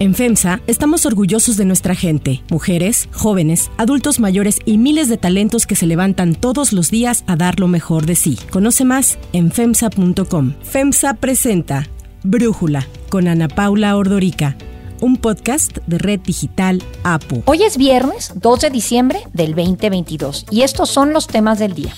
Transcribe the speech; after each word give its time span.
En 0.00 0.14
FEMSA 0.14 0.62
estamos 0.66 1.04
orgullosos 1.04 1.58
de 1.58 1.66
nuestra 1.66 1.94
gente, 1.94 2.42
mujeres, 2.50 3.10
jóvenes, 3.12 3.70
adultos 3.76 4.18
mayores 4.18 4.58
y 4.64 4.78
miles 4.78 5.10
de 5.10 5.18
talentos 5.18 5.66
que 5.66 5.76
se 5.76 5.86
levantan 5.86 6.34
todos 6.34 6.72
los 6.72 6.90
días 6.90 7.22
a 7.26 7.36
dar 7.36 7.60
lo 7.60 7.68
mejor 7.68 8.06
de 8.06 8.14
sí. 8.14 8.38
Conoce 8.48 8.86
más 8.86 9.18
en 9.34 9.52
FEMSA.com. 9.52 10.54
FEMSA 10.62 11.12
presenta 11.14 11.86
Brújula 12.22 12.86
con 13.10 13.28
Ana 13.28 13.48
Paula 13.48 13.94
Ordorica 13.94 14.56
un 15.02 15.16
podcast 15.16 15.78
de 15.86 15.98
Red 15.98 16.20
Digital 16.20 16.82
APU. 17.04 17.42
Hoy 17.44 17.62
es 17.62 17.76
viernes 17.76 18.32
2 18.36 18.60
de 18.60 18.70
diciembre 18.70 19.20
del 19.32 19.54
2022 19.54 20.46
y 20.50 20.62
estos 20.62 20.88
son 20.88 21.12
los 21.12 21.26
temas 21.26 21.58
del 21.58 21.74
día. 21.74 21.94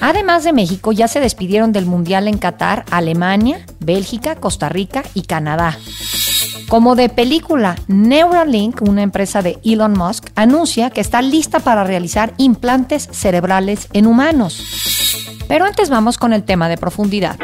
Además 0.00 0.42
de 0.42 0.52
México, 0.52 0.90
ya 0.90 1.06
se 1.06 1.20
despidieron 1.20 1.70
del 1.72 1.86
Mundial 1.86 2.26
en 2.26 2.38
Qatar 2.38 2.84
Alemania, 2.90 3.64
Bélgica, 3.78 4.34
Costa 4.34 4.68
Rica 4.68 5.04
y 5.14 5.22
Canadá. 5.22 5.78
Como 6.68 6.94
de 6.96 7.08
película, 7.08 7.76
Neuralink, 7.86 8.82
una 8.82 9.02
empresa 9.02 9.42
de 9.42 9.58
Elon 9.64 9.92
Musk, 9.92 10.28
anuncia 10.34 10.90
que 10.90 11.00
está 11.00 11.22
lista 11.22 11.60
para 11.60 11.84
realizar 11.84 12.32
implantes 12.38 13.08
cerebrales 13.12 13.88
en 13.92 14.06
humanos. 14.06 15.36
Pero 15.48 15.64
antes 15.64 15.90
vamos 15.90 16.18
con 16.18 16.32
el 16.32 16.44
tema 16.44 16.68
de 16.68 16.78
profundidad. 16.78 17.38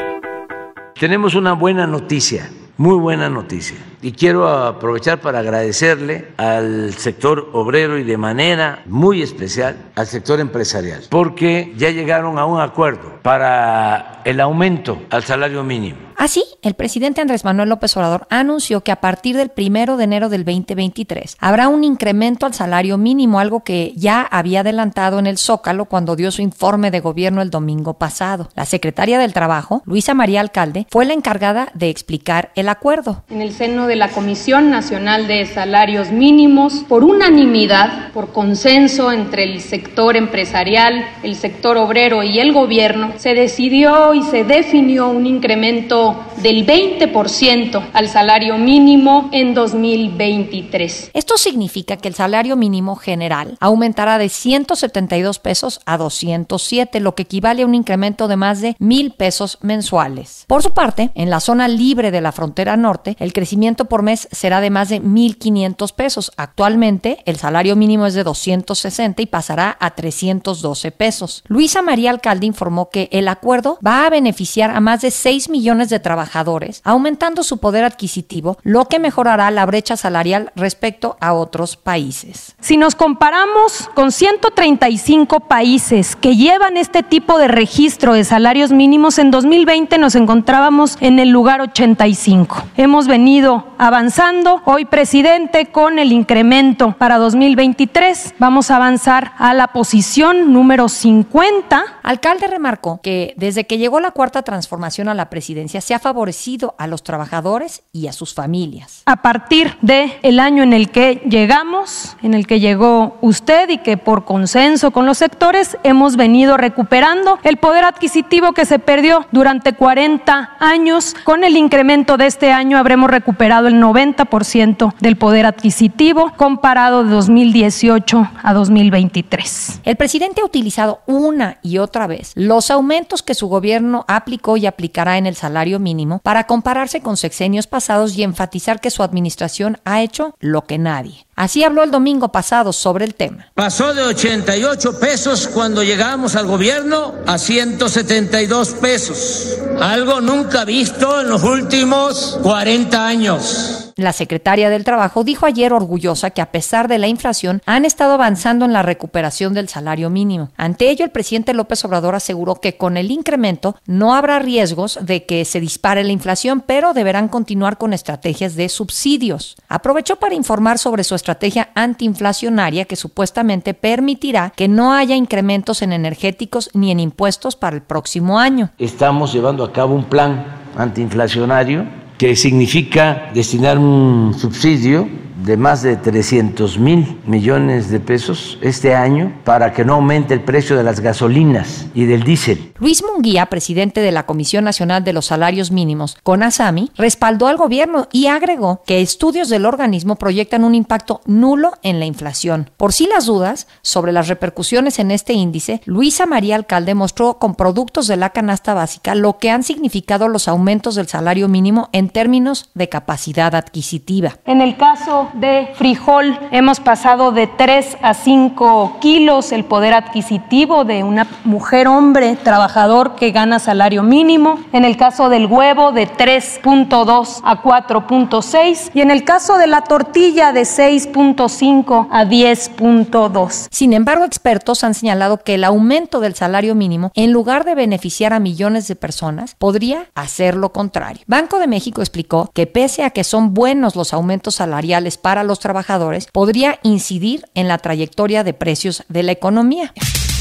Tenemos 0.99 1.35
una 1.35 1.53
buena 1.53 1.87
noticia, 1.87 2.51
muy 2.77 2.97
buena 2.97 3.29
noticia. 3.29 3.77
Y 4.01 4.13
quiero 4.13 4.49
aprovechar 4.49 5.21
para 5.21 5.41
agradecerle 5.41 6.29
al 6.37 6.95
sector 6.95 7.51
obrero 7.53 7.99
y 7.99 8.05
de 8.05 8.17
manera 8.17 8.83
muy 8.87 9.23
especial 9.23 9.91
al 9.97 10.07
sector 10.07 10.41
empresarial, 10.41 11.03
porque 11.11 11.73
ya 11.77 11.91
llegaron 11.91 12.39
a 12.39 12.45
un 12.45 12.61
acuerdo 12.61 13.19
para 13.23 14.23
el 14.25 14.41
aumento 14.41 15.03
al 15.11 15.25
salario 15.25 15.65
mínimo 15.65 16.09
Así, 16.19 16.45
el 16.63 16.75
presidente 16.75 17.21
Andrés 17.21 17.45
Manuel 17.45 17.69
López 17.69 17.97
Obrador 17.97 18.27
anunció 18.29 18.81
que 18.81 18.91
a 18.91 19.01
partir 19.01 19.37
del 19.37 19.51
primero 19.51 19.97
de 19.97 20.03
enero 20.03 20.29
del 20.29 20.45
2023 20.45 21.37
habrá 21.39 21.69
un 21.69 21.85
incremento 21.85 22.45
al 22.45 22.55
salario 22.55 22.99
mínimo, 22.99 23.39
algo 23.39 23.63
que 23.63 23.93
ya 23.95 24.23
había 24.23 24.61
adelantado 24.61 25.21
en 25.21 25.29
el 25.29 25.39
Zócalo 25.39 25.85
cuando 25.85 26.17
dio 26.17 26.33
su 26.33 26.43
informe 26.43 26.91
de 26.91 26.99
gobierno 26.99 27.41
el 27.41 27.51
domingo 27.51 27.99
pasado. 27.99 28.49
La 28.57 28.65
secretaria 28.65 29.21
del 29.21 29.33
Trabajo, 29.33 29.83
Luisa 29.87 30.13
María 30.13 30.41
Alcalde, 30.41 30.89
fue 30.91 31.05
la 31.05 31.13
encargada 31.13 31.69
de 31.75 31.89
explicar 31.89 32.51
el 32.57 32.69
acuerdo. 32.69 33.23
En 33.31 33.41
el 33.41 33.53
seno 33.53 33.87
de 33.89 33.97
la 33.97 34.11
Comisión 34.11 34.71
Nacional 34.71 35.27
de 35.27 35.45
Salarios 35.47 36.13
Mínimos, 36.13 36.85
por 36.89 37.03
unanimidad, 37.03 38.13
por 38.13 38.33
consenso 38.33 39.11
entre 39.11 39.45
el 39.45 39.61
sector 39.61 40.17
empresarial, 40.17 41.05
el 41.23 41.35
sector 41.35 41.77
obrero 41.77 42.23
y 42.23 42.39
el 42.39 42.53
gobierno, 42.53 43.15
se 43.17 43.35
decidió 43.35 44.15
y 44.15 44.23
se 44.23 44.45
definió 44.45 45.09
un 45.09 45.27
incremento 45.27 46.25
del 46.43 46.67
20% 46.67 47.89
al 47.93 48.09
salario 48.09 48.59
mínimo 48.59 49.29
en 49.33 49.55
2023. 49.55 51.11
Esto 51.15 51.37
significa 51.37 51.97
que 51.97 52.09
el 52.09 52.15
salario 52.15 52.57
mínimo 52.57 52.97
general 52.97 53.57
aumentará 53.61 54.19
de 54.19 54.29
172 54.29 55.39
pesos 55.39 55.81
a 55.87 55.97
207, 55.97 57.01
lo 57.01 57.15
que 57.15 57.23
equivale 57.23 57.63
a 57.63 57.67
un 57.67 57.75
incremento 57.75 58.29
de 58.29 58.37
más 58.37 58.61
de 58.61 58.77
mil 58.79 59.13
pesos 59.13 59.59
mensuales. 59.63 60.45
Por 60.47 60.63
su 60.63 60.75
parte, 60.75 61.11
en 61.15 61.31
la 61.31 61.41
zona 61.41 61.67
libre 61.69 62.11
de 62.11 62.21
la 62.21 62.33
frontera 62.33 62.77
norte, 62.77 63.17
el 63.19 63.33
crecimiento 63.33 63.78
por 63.87 64.03
mes 64.03 64.29
será 64.33 64.61
de 64.61 64.71
más 64.71 64.89
de 64.89 65.03
1.500 65.03 65.93
pesos. 65.95 66.33
Actualmente, 66.37 67.23
el 67.25 67.37
salario 67.37 67.77
mínimo 67.77 68.07
es 68.07 68.15
de 68.15 68.25
260 68.25 69.23
y 69.23 69.27
pasará 69.27 69.77
a 69.81 69.91
312 69.91 70.91
pesos. 70.93 71.45
Luisa 71.49 71.83
María 71.83 72.11
Alcalde 72.11 72.47
informó 72.47 72.91
que 72.91 73.09
el 73.13 73.29
acuerdo 73.29 73.79
va 73.87 74.07
a 74.07 74.11
beneficiar 74.11 74.71
a 74.71 74.81
más 74.81 75.01
de 75.01 75.11
6 75.11 75.49
millones 75.49 75.89
de 75.89 76.01
trabajadores, 76.01 76.81
aumentando 76.85 77.43
su 77.43 77.59
poder 77.59 77.85
adquisitivo, 77.85 78.59
lo 78.63 78.87
que 78.87 78.99
mejorará 78.99 79.51
la 79.51 79.67
brecha 79.67 79.97
salarial 79.97 80.53
respecto 80.57 81.17
a 81.21 81.33
otros 81.33 81.77
países. 81.77 82.55
Si 82.61 82.77
nos 82.77 82.95
comparamos 82.95 83.91
con 83.95 84.13
135 84.13 85.41
países 85.41 86.17
que 86.17 86.37
llevan 86.37 86.77
este 86.77 87.03
tipo 87.03 87.39
de 87.39 87.49
registro 87.49 88.13
de 88.13 88.25
salarios 88.25 88.73
mínimos, 88.73 89.19
en 89.19 89.31
2020 89.31 89.99
nos 89.99 90.15
encontrábamos 90.15 90.97
en 91.01 91.19
el 91.19 91.31
lugar 91.31 91.61
85. 91.61 92.65
Hemos 92.77 93.07
venido 93.07 93.68
avanzando. 93.79 94.61
Hoy, 94.65 94.85
presidente, 94.85 95.67
con 95.67 95.99
el 95.99 96.13
incremento 96.13 96.93
para 96.99 97.17
2023, 97.17 98.35
vamos 98.39 98.71
a 98.71 98.77
avanzar 98.77 99.33
a 99.39 99.55
la 99.55 99.69
posición 99.69 100.53
número 100.53 100.89
50. 100.89 101.98
Alcalde 102.09 102.47
remarcó 102.47 103.03
que 103.03 103.35
desde 103.37 103.65
que 103.65 103.77
llegó 103.77 104.01
la 104.01 104.13
cuarta 104.13 104.41
transformación 104.41 105.11
a 105.11 105.15
la 105.15 105.29
presidencia, 105.29 105.83
se 105.83 105.93
ha 105.93 105.99
favorecido 105.99 106.75
a 106.79 106.87
los 106.87 107.03
trabajadores 107.03 107.83
y 107.93 108.07
a 108.07 108.15
sus 108.15 108.33
familias. 108.33 109.03
A 109.05 109.21
partir 109.21 109.77
de 109.83 110.19
el 110.23 110.41
año 110.41 110.63
en 110.63 110.73
el 110.73 110.91
que 110.91 111.17
llegamos, 111.29 112.17
en 112.23 112.33
el 112.33 112.47
que 112.47 112.61
llegó 112.61 113.19
usted 113.21 113.69
y 113.69 113.77
que 113.77 113.99
por 113.99 114.25
consenso 114.25 114.91
con 114.91 115.05
los 115.05 115.19
sectores 115.19 115.77
hemos 115.83 116.17
venido 116.17 116.57
recuperando 116.57 117.39
el 117.43 117.59
poder 117.59 117.85
adquisitivo 117.85 118.53
que 118.53 118.65
se 118.65 118.79
perdió 118.79 119.27
durante 119.31 119.75
40 119.75 120.57
años. 120.61 121.15
Con 121.25 121.45
el 121.45 121.59
incremento 121.59 122.17
de 122.17 122.25
este 122.25 122.53
año 122.53 122.79
habremos 122.79 123.11
recuperado 123.11 123.69
el 123.69 123.75
90% 123.83 124.95
del 124.99 125.17
poder 125.17 125.45
adquisitivo 125.45 126.33
comparado 126.39 127.05
de 127.05 127.11
2018 127.11 128.31
a 128.43 128.55
2023. 128.55 129.83
El 129.85 129.97
presidente 129.97 130.41
ha 130.41 130.47
utilizado 130.47 131.01
una 131.05 131.59
y 131.63 131.77
otra 131.77 131.98
vez 132.07 132.33
los 132.35 132.71
aumentos 132.71 133.23
que 133.23 133.35
su 133.35 133.49
gobierno 133.49 134.05
aplicó 134.09 134.57
y 134.57 134.67
aplicará 134.67 135.19
en 135.19 135.27
el 135.27 135.35
salario 135.35 135.79
mínimo 135.79 136.21
para 136.23 136.45
compararse 136.45 137.01
con 137.01 137.17
sexenios 137.17 137.67
pasados 137.67 138.17
y 138.17 138.23
enfatizar 138.23 138.81
que 138.81 138.91
su 138.91 139.03
administración 139.03 139.79
ha 139.85 140.03
hecho 140.03 140.35
lo 140.41 140.65
que 140.65 140.79
nadie. 140.79 141.28
Así 141.39 141.63
habló 141.63 141.85
el 141.85 141.93
domingo 141.93 142.33
pasado 142.33 142.73
sobre 142.73 143.05
el 143.05 143.15
tema. 143.15 143.47
Pasó 143.55 143.95
de 143.95 144.03
88 144.03 144.99
pesos 144.99 145.47
cuando 145.47 145.85
llegamos 145.85 146.35
al 146.35 146.49
gobierno 146.49 147.15
a 147.29 147.39
172 147.39 148.71
pesos, 148.71 149.57
algo 149.81 150.21
nunca 150.21 150.65
visto 150.65 151.21
en 151.21 151.29
los 151.29 151.45
últimos 151.45 152.41
40 152.43 153.07
años. 153.07 153.85
La 153.95 154.13
secretaria 154.13 154.71
del 154.71 154.85
Trabajo 154.85 155.25
dijo 155.25 155.45
ayer 155.45 155.73
orgullosa 155.73 156.31
que 156.31 156.41
a 156.41 156.53
pesar 156.53 156.87
de 156.87 156.99
la 156.99 157.09
inflación 157.09 157.63
han 157.67 157.85
estado 157.85 158.13
avanzando 158.13 158.65
en 158.65 158.73
la 158.73 158.83
recuperación 158.83 159.55
del 159.55 159.69
salario 159.69 160.09
mínimo. 160.09 160.51
Ante 160.57 160.89
ello, 160.89 161.05
el 161.05 161.11
presidente 161.11 161.53
López 161.53 161.85
Obrador 161.85 162.15
aseguró 162.15 162.57
que 162.57 162.77
con 162.77 162.97
el 162.97 163.11
incremento 163.11 163.75
no 163.87 164.15
habrá 164.15 164.39
riesgos 164.39 165.01
de 165.03 165.27
que 165.27 165.45
se 165.45 165.59
dispare 165.59 166.05
la 166.05 166.13
inflación, 166.13 166.63
pero 166.65 166.95
deberán 166.95 167.27
continuar 167.27 167.77
con 167.77 167.93
estrategias 167.93 168.55
de 168.55 168.69
subsidios. 168.69 169.57
Aprovechó 169.69 170.15
para 170.15 170.37
informar 170.37 170.79
sobre 170.79 171.03
su 171.03 171.17
estrategia 171.17 171.28
antiinflacionaria 171.75 172.85
que 172.85 172.97
supuestamente 172.97 173.75
permitirá 173.75 174.53
que 174.57 174.69
no 174.69 174.93
haya 174.93 175.17
incrementos 175.17 175.83
en 175.83 175.93
energéticos 175.93 176.71
ni 176.75 176.91
en 176.91 177.01
impuestos 177.01 177.57
para 177.57 177.77
el 177.77 177.83
próximo 177.83 178.39
año. 178.39 178.71
Estamos 178.79 179.33
llevando 179.33 179.65
a 179.65 179.73
cabo 179.73 179.95
un 179.95 180.05
plan 180.05 180.47
antiinflacionario 180.77 181.87
que 182.19 182.37
significa 182.37 183.31
destinar 183.35 183.79
un 183.79 184.35
subsidio 184.37 185.09
de 185.49 185.57
más 185.57 185.81
de 185.81 185.97
300 185.97 186.79
mil 186.79 187.19
millones 187.25 187.91
de 187.91 188.01
pesos 188.01 188.59
este 188.61 188.95
año 188.95 189.33
para 189.45 189.73
que 189.73 189.83
no 189.83 189.95
aumente 189.95 190.35
el 190.35 190.43
precio 190.43 190.77
de 190.77 190.83
las 190.83 191.01
gasolinas 191.01 191.87
y 191.95 192.05
del 192.05 192.23
diésel. 192.23 192.75
Luis 192.79 193.03
Munguía, 193.03 193.47
presidente 193.47 194.03
de 194.03 194.13
la 194.13 194.27
Comisión 194.27 194.65
Nacional 194.65 195.05
de 195.05 195.15
los 195.15 195.25
Salarios 195.25 195.71
Mínimos, 195.71 196.19
con 196.23 196.43
ASAMI, 196.43 196.93
respaldó 196.97 197.47
al 197.47 197.57
gobierno 197.57 198.09
y 198.13 198.27
agregó 198.27 198.83
que 198.85 199.01
estudios 199.01 199.49
del 199.49 199.65
organismo 199.65 200.17
proyectan 200.17 200.65
un 200.65 200.75
impacto 200.75 201.23
nulo 201.25 201.73
en 201.83 201.99
la 201.99 202.05
inflación. 202.05 202.71
Por 202.77 202.93
si 202.93 203.07
las 203.07 203.25
dudas 203.25 203.69
sobre 203.81 204.13
las 204.13 204.29
repercusiones 204.29 204.99
en 204.99 205.11
este 205.11 205.33
índice, 205.33 205.81
Luisa 205.87 206.27
María 206.27 206.57
Alcalde 206.57 206.95
mostró 206.95 207.39
con 207.39 207.55
productos 207.55 208.07
de 208.07 208.19
la 208.19 208.31
canasta 208.31 208.75
básica 208.75 209.15
lo 209.15 209.39
que 209.39 209.51
han 209.51 209.63
significado 209.63 210.29
los 210.29 210.47
aumentos 210.47 210.95
del 210.95 211.09
salario 211.09 211.49
mínimo 211.49 211.89
en 211.93 212.11
términos 212.11 212.69
de 212.75 212.91
capacidad 212.91 213.55
adquisitiva. 213.55 214.35
En 214.45 214.61
el 214.61 214.77
caso 214.77 215.31
de 215.41 215.73
frijol 215.75 216.39
hemos 216.51 216.81
pasado 216.81 217.33
de 217.33 217.47
3 217.47 217.99
a 218.03 218.15
5 218.15 218.99
kilos 219.01 219.53
el 219.53 219.65
poder 219.65 219.95
adquisitivo 219.95 220.85
de 220.85 221.05
una 221.05 221.27
mujer 221.45 221.89
hombre 221.89 222.37
trabajador 222.37 223.15
que 223.15 223.31
gana 223.31 223.59
salario 223.59 224.03
mínimo. 224.03 224.59
En 224.73 224.85
el 224.85 224.97
caso 224.97 225.29
del 225.29 225.47
huevo 225.47 225.93
de 225.93 226.09
3.2 226.09 227.41
a 227.45 227.63
4.6 227.63 228.91
y 228.95 229.01
en 229.01 229.11
el 229.11 229.25
caso 229.25 229.59
de 229.59 229.67
la 229.67 229.83
tortilla 229.83 230.53
de 230.53 230.63
6.5 230.63 232.09
a 232.11 232.25
10.2. 232.25 233.69
Sin 233.71 233.93
embargo, 233.93 234.25
expertos 234.25 234.85
han 234.85 234.95
señalado 234.95 235.39
que 235.39 235.55
el 235.55 235.65
aumento 235.65 236.21
del 236.21 236.35
salario 236.35 236.75
mínimo, 236.75 237.13
en 237.15 237.33
lugar 237.33 237.65
de 237.65 237.75
beneficiar 237.75 238.33
a 238.33 238.41
millones 238.41 238.89
de 238.89 238.97
personas, 238.97 239.55
podría 239.57 240.07
hacer 240.15 240.57
lo 240.57 240.73
contrario. 240.73 241.23
Banco 241.27 241.59
de 241.59 241.67
México 241.67 242.01
explicó 242.01 242.51
que 242.55 242.67
pese 242.67 243.05
a 243.05 243.11
que 243.11 243.25
son 243.25 243.55
buenos 243.55 243.97
los 243.97 244.13
aumentos 244.13 244.57
salariales 244.57 245.19
los 245.45 245.61
trabajadores 245.61 246.27
podría 246.27 246.79
incidir 246.83 247.45
en 247.55 247.69
la 247.69 247.79
trayectoria 247.79 248.45
de 248.45 248.55
precios 248.55 249.05
de 249.09 249.23
la 249.23 249.33
economía. 249.33 249.93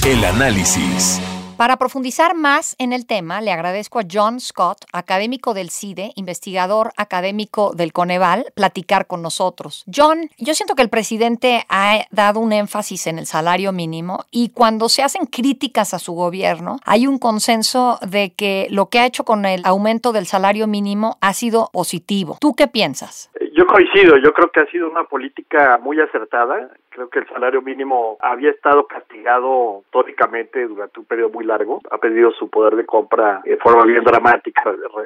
El 0.06 0.24
análisis. 0.24 1.20
Para 1.58 1.78
profundizar 1.78 2.36
más 2.36 2.76
en 2.78 2.94
el 2.94 3.08
tema, 3.08 3.42
le 3.42 3.52
agradezco 3.52 3.98
a 3.98 4.06
John 4.10 4.40
Scott, 4.40 4.86
académico 4.94 5.56
del 5.56 5.72
CIDE, 5.72 6.12
investigador 6.14 6.94
académico 6.98 7.74
del 7.74 7.94
Coneval, 7.94 8.46
platicar 8.54 9.08
con 9.08 9.24
nosotros. 9.24 9.84
John, 9.94 10.30
yo 10.38 10.54
siento 10.54 10.76
que 10.76 10.84
el 10.84 10.90
presidente 10.90 11.66
ha 11.68 12.06
dado 12.12 12.42
un 12.42 12.54
énfasis 12.54 13.08
en 13.08 13.18
el 13.18 13.26
salario 13.26 13.72
mínimo 13.72 14.26
y 14.30 14.50
cuando 14.50 14.88
se 14.88 15.02
hacen 15.02 15.26
críticas 15.26 15.96
a 15.96 16.00
su 16.00 16.14
gobierno, 16.14 16.80
hay 16.86 17.08
un 17.08 17.18
consenso 17.18 17.98
de 18.08 18.34
que 18.34 18.68
lo 18.70 18.90
que 18.90 19.00
ha 19.00 19.08
hecho 19.08 19.26
con 19.26 19.44
el 19.46 19.62
aumento 19.66 20.12
del 20.12 20.28
salario 20.28 20.68
mínimo 20.68 21.18
ha 21.22 21.34
sido 21.34 21.72
positivo. 21.74 22.38
¿Tú 22.40 22.54
qué 22.54 22.68
piensas? 22.68 23.32
Yo 23.58 23.66
coincido, 23.66 24.18
yo 24.18 24.34
creo 24.34 24.52
que 24.52 24.60
ha 24.60 24.68
sido 24.68 24.88
una 24.88 25.06
política 25.06 25.80
muy 25.82 26.00
acertada. 26.00 26.70
Creo 26.90 27.10
que 27.10 27.18
el 27.18 27.28
salario 27.28 27.60
mínimo 27.64 28.16
había 28.20 28.52
estado 28.52 28.86
castigado 28.86 29.82
históricamente 29.86 30.68
durante 30.68 31.00
un 31.00 31.08
periodo 31.08 31.32
muy 31.32 31.44
largo. 31.44 31.82
Ha 31.90 31.98
perdido 31.98 32.30
su 32.34 32.52
poder 32.52 32.76
de 32.76 32.86
compra 32.86 33.42
de 33.44 33.58
forma 33.58 33.84
bien 33.86 34.04
dramática 34.04 34.62